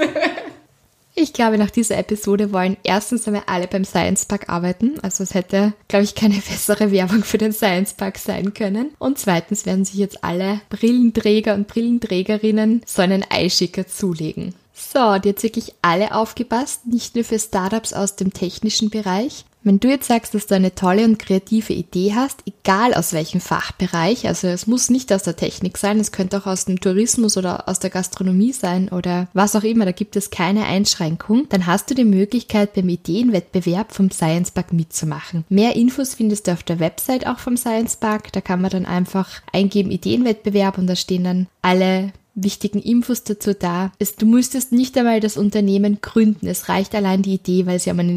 Ich 1.21 1.33
glaube, 1.33 1.59
nach 1.59 1.71
dieser 1.71 1.99
Episode 1.99 2.53
wollen 2.53 2.77
erstens 2.85 3.27
einmal 3.27 3.43
alle 3.47 3.66
beim 3.66 3.85
Science 3.85 4.25
Park 4.25 4.49
arbeiten. 4.49 5.01
Also 5.03 5.25
es 5.25 5.35
hätte, 5.35 5.73
glaube 5.89 6.05
ich, 6.05 6.14
keine 6.14 6.35
bessere 6.49 6.93
Werbung 6.93 7.25
für 7.25 7.39
den 7.39 7.53
Science 7.53 7.95
Park 7.95 8.19
sein 8.19 8.55
können. 8.55 8.93
Und 9.01 9.19
zweitens 9.19 9.66
werden 9.66 9.85
sich 9.85 9.97
jetzt 9.97 10.23
alle 10.23 10.61
Brillenträger 10.71 11.55
und 11.55 11.66
Brillenträgerinnen 11.66 12.83
so 12.87 13.03
einen 13.03 13.25
Eischicker 13.29 13.89
zulegen. 13.89 14.55
So, 14.73 15.19
die 15.19 15.31
hat 15.31 15.43
wirklich 15.43 15.75
alle 15.83 16.14
aufgepasst, 16.14 16.87
nicht 16.87 17.16
nur 17.16 17.25
für 17.25 17.41
Startups 17.41 17.93
aus 17.93 18.14
dem 18.14 18.33
technischen 18.33 18.89
Bereich, 18.89 19.45
wenn 19.69 19.81
du 19.81 19.89
jetzt 19.89 20.09
sagst, 20.09 20.35
dass 20.35 20.47
du 20.47 20.55
eine 20.55 20.75
tolle 20.75 21.05
und 21.05 21.19
kreative 21.19 21.75
Idee 21.75 22.14
hast, 22.14 22.43
egal 22.47 22.95
aus 22.95 23.12
welchem 23.12 23.41
Fachbereich, 23.41 24.27
also 24.27 24.49
es 24.49 24.66
muss 24.66 24.89
nicht 24.89 25.12
aus 25.12 25.23
der 25.23 25.37
Technik 25.37 25.77
sein, 25.77 26.01
es 26.01 26.11
könnte 26.11 26.39
auch 26.39 26.47
aus 26.47 26.64
dem 26.64 26.81
Tourismus 26.81 27.37
oder 27.37 27.69
aus 27.69 27.79
der 27.79 27.91
Gastronomie 27.91 28.53
sein 28.53 28.89
oder 28.89 29.29
was 29.35 29.55
auch 29.55 29.62
immer, 29.62 29.85
da 29.85 29.93
gibt 29.93 30.16
es 30.16 30.31
keine 30.31 30.64
Einschränkung, 30.64 31.47
dann 31.51 31.66
hast 31.66 31.91
du 31.91 31.95
die 31.95 32.05
Möglichkeit 32.05 32.73
beim 32.73 32.89
Ideenwettbewerb 32.89 33.93
vom 33.93 34.11
Science 34.11 34.51
Park 34.51 34.73
mitzumachen. 34.73 35.45
Mehr 35.51 35.77
Infos 35.77 36.14
findest 36.14 36.47
du 36.47 36.53
auf 36.53 36.62
der 36.62 36.81
Website 36.81 37.27
auch 37.27 37.39
vom 37.39 37.57
Science 37.59 37.97
Park, 37.97 38.33
da 38.33 38.41
kann 38.41 38.62
man 38.62 38.71
dann 38.71 38.87
einfach 38.87 39.43
eingeben 39.53 39.91
Ideenwettbewerb 39.91 40.79
und 40.79 40.87
da 40.87 40.97
stehen 40.97 41.25
dann 41.25 41.47
alle 41.61 42.12
wichtigen 42.43 42.81
Infos 42.81 43.25
dazu 43.25 43.53
da. 43.53 43.93
Du 44.19 44.27
müsstest 44.27 44.73
nicht 44.73 44.97
einmal 44.97 45.21
das 45.21 45.37
Unternehmen 45.37 45.99
gründen. 46.01 46.47
Es 46.47 46.69
reicht 46.69 46.95
allein 46.95 47.23
die 47.23 47.35
Idee, 47.35 47.66
weil 47.66 47.77
es 47.77 47.85
ja 47.85 47.93
um 47.93 47.99
einen 47.99 48.16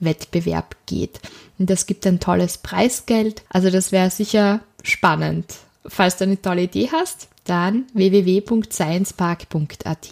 Ideenwettbewerb 0.00 0.76
geht. 0.86 1.20
Und 1.58 1.68
das 1.70 1.86
gibt 1.86 2.06
ein 2.06 2.20
tolles 2.20 2.58
Preisgeld. 2.58 3.42
Also 3.48 3.70
das 3.70 3.90
wäre 3.92 4.10
sicher 4.10 4.60
spannend. 4.82 5.46
Falls 5.86 6.16
du 6.16 6.24
eine 6.24 6.38
tolle 6.40 6.64
Idee 6.64 6.90
hast, 6.92 7.28
dann 7.44 7.84
www.sciencepark.at. 7.94 10.08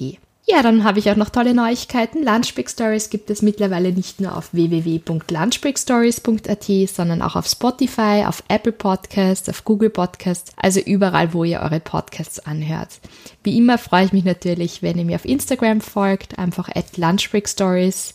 Ja, 0.46 0.62
dann 0.62 0.84
habe 0.84 0.98
ich 0.98 1.10
auch 1.10 1.16
noch 1.16 1.30
tolle 1.30 1.54
Neuigkeiten. 1.54 2.22
Lunchbreak 2.22 2.68
Stories 2.68 3.08
gibt 3.08 3.30
es 3.30 3.40
mittlerweile 3.40 3.92
nicht 3.92 4.20
nur 4.20 4.36
auf 4.36 4.52
www.lunchbreakstories.at, 4.52 6.88
sondern 6.88 7.22
auch 7.22 7.34
auf 7.34 7.46
Spotify, 7.46 8.24
auf 8.26 8.44
Apple 8.48 8.72
Podcasts, 8.72 9.48
auf 9.48 9.64
Google 9.64 9.88
Podcasts, 9.88 10.52
also 10.56 10.80
überall, 10.80 11.32
wo 11.32 11.44
ihr 11.44 11.60
eure 11.60 11.80
Podcasts 11.80 12.40
anhört. 12.40 13.00
Wie 13.42 13.56
immer 13.56 13.78
freue 13.78 14.04
ich 14.04 14.12
mich 14.12 14.24
natürlich, 14.24 14.82
wenn 14.82 14.98
ihr 14.98 15.06
mir 15.06 15.16
auf 15.16 15.24
Instagram 15.24 15.80
folgt, 15.80 16.38
einfach 16.38 16.68
at 16.68 16.98
Lunchbreak 16.98 17.48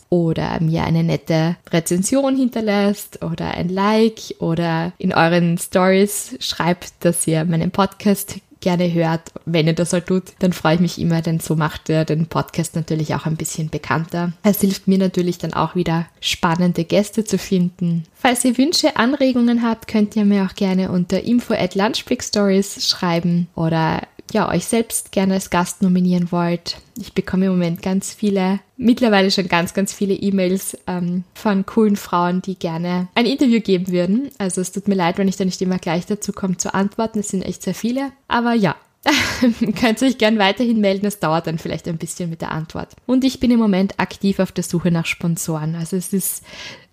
oder 0.08 0.60
mir 0.60 0.84
eine 0.84 1.02
nette 1.02 1.56
Rezension 1.72 2.36
hinterlässt 2.36 3.24
oder 3.24 3.54
ein 3.54 3.68
Like 3.68 4.36
oder 4.38 4.92
in 4.98 5.12
euren 5.12 5.58
Stories 5.58 6.36
schreibt, 6.38 6.92
dass 7.00 7.26
ihr 7.26 7.44
meinen 7.44 7.72
Podcast 7.72 8.36
gerne 8.60 8.92
hört. 8.92 9.32
Wenn 9.44 9.66
ihr 9.66 9.74
das 9.74 9.92
halt 9.92 10.06
tut, 10.06 10.24
dann 10.38 10.52
freue 10.52 10.74
ich 10.74 10.80
mich 10.80 11.00
immer, 11.00 11.22
denn 11.22 11.40
so 11.40 11.56
macht 11.56 11.90
er 11.90 12.04
den 12.04 12.26
Podcast 12.26 12.76
natürlich 12.76 13.14
auch 13.14 13.26
ein 13.26 13.36
bisschen 13.36 13.70
bekannter. 13.70 14.32
Es 14.42 14.60
hilft 14.60 14.88
mir 14.88 14.98
natürlich 14.98 15.38
dann 15.38 15.52
auch 15.52 15.74
wieder 15.74 16.06
spannende 16.20 16.84
Gäste 16.84 17.24
zu 17.24 17.38
finden. 17.38 18.04
Falls 18.14 18.44
ihr 18.44 18.58
Wünsche, 18.58 18.96
Anregungen 18.96 19.62
habt, 19.62 19.88
könnt 19.88 20.14
ihr 20.14 20.24
mir 20.24 20.44
auch 20.44 20.54
gerne 20.54 20.90
unter 20.90 21.22
info 21.22 21.54
at 21.54 21.74
lunchbreakstories 21.74 22.86
schreiben 22.86 23.48
oder 23.54 24.02
ja, 24.32 24.48
euch 24.50 24.64
selbst 24.64 25.12
gerne 25.12 25.34
als 25.34 25.50
Gast 25.50 25.82
nominieren 25.82 26.32
wollt. 26.32 26.78
Ich 26.98 27.12
bekomme 27.12 27.46
im 27.46 27.52
Moment 27.52 27.82
ganz 27.82 28.12
viele, 28.12 28.60
mittlerweile 28.76 29.30
schon 29.30 29.48
ganz, 29.48 29.74
ganz 29.74 29.92
viele 29.92 30.14
E-Mails 30.14 30.76
ähm, 30.86 31.24
von 31.34 31.66
coolen 31.66 31.96
Frauen, 31.96 32.42
die 32.42 32.58
gerne 32.58 33.08
ein 33.14 33.26
Interview 33.26 33.60
geben 33.60 33.88
würden. 33.88 34.30
Also 34.38 34.60
es 34.60 34.72
tut 34.72 34.88
mir 34.88 34.94
leid, 34.94 35.18
wenn 35.18 35.28
ich 35.28 35.36
da 35.36 35.44
nicht 35.44 35.62
immer 35.62 35.78
gleich 35.78 36.06
dazu 36.06 36.32
komme 36.32 36.56
zu 36.56 36.74
antworten. 36.74 37.20
Es 37.20 37.28
sind 37.28 37.42
echt 37.42 37.62
sehr 37.62 37.74
viele. 37.74 38.12
Aber 38.28 38.54
ja, 38.54 38.76
könnt 39.80 40.02
ihr 40.02 40.08
euch 40.08 40.18
gern 40.18 40.38
weiterhin 40.38 40.80
melden. 40.80 41.06
Es 41.06 41.18
dauert 41.18 41.46
dann 41.46 41.58
vielleicht 41.58 41.88
ein 41.88 41.98
bisschen 41.98 42.30
mit 42.30 42.40
der 42.40 42.52
Antwort. 42.52 42.94
Und 43.06 43.24
ich 43.24 43.40
bin 43.40 43.50
im 43.50 43.58
Moment 43.58 43.98
aktiv 43.98 44.38
auf 44.38 44.52
der 44.52 44.64
Suche 44.64 44.90
nach 44.90 45.06
Sponsoren. 45.06 45.74
Also 45.74 45.96
es 45.96 46.12
ist 46.12 46.44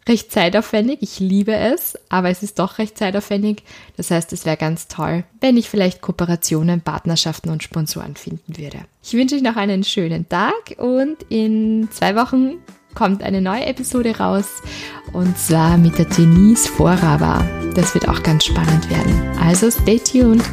recht 0.08 0.32
zeitaufwendig. 0.32 0.99
Ich 1.01 1.20
liebe 1.20 1.55
es, 1.55 1.97
aber 2.10 2.30
es 2.30 2.43
ist 2.43 2.60
doch 2.60 2.78
recht 2.78 2.97
zeitaufwendig. 2.97 3.64
Das 3.95 4.12
heißt, 4.12 4.34
es 4.34 4.45
wäre 4.45 4.58
ganz 4.58 4.88
toll, 4.88 5.24
wenn 5.41 5.58
ich 5.58 5.70
vielleicht 5.70 6.01
Kooperationen, 6.01 6.82
Partnerschaften 6.82 7.49
und 7.49 7.64
Sponsoren 7.64 8.16
finden 8.16 8.58
würde. 8.58 8.80
Ich 9.03 9.14
wünsche 9.14 9.36
euch 9.36 9.41
noch 9.41 9.55
einen 9.55 9.84
schönen 9.84 10.28
Tag 10.30 10.76
und 10.78 11.18
in 11.30 11.89
zwei 11.91 12.16
Wochen 12.16 12.55
kommt 12.95 13.22
eine 13.22 13.41
neue 13.41 13.66
Episode 13.66 14.18
raus 14.18 14.47
und 15.14 15.38
zwar 15.38 15.78
mit 15.78 15.99
der 15.99 16.05
Denise 16.05 16.68
Vorraber. 16.68 17.45
Das 17.76 17.93
wird 17.93 18.10
auch 18.10 18.24
ganz 18.24 18.45
spannend 18.45 18.89
werden. 18.89 19.38
Also 19.39 19.70
stay 19.70 19.99
tuned. 19.99 20.43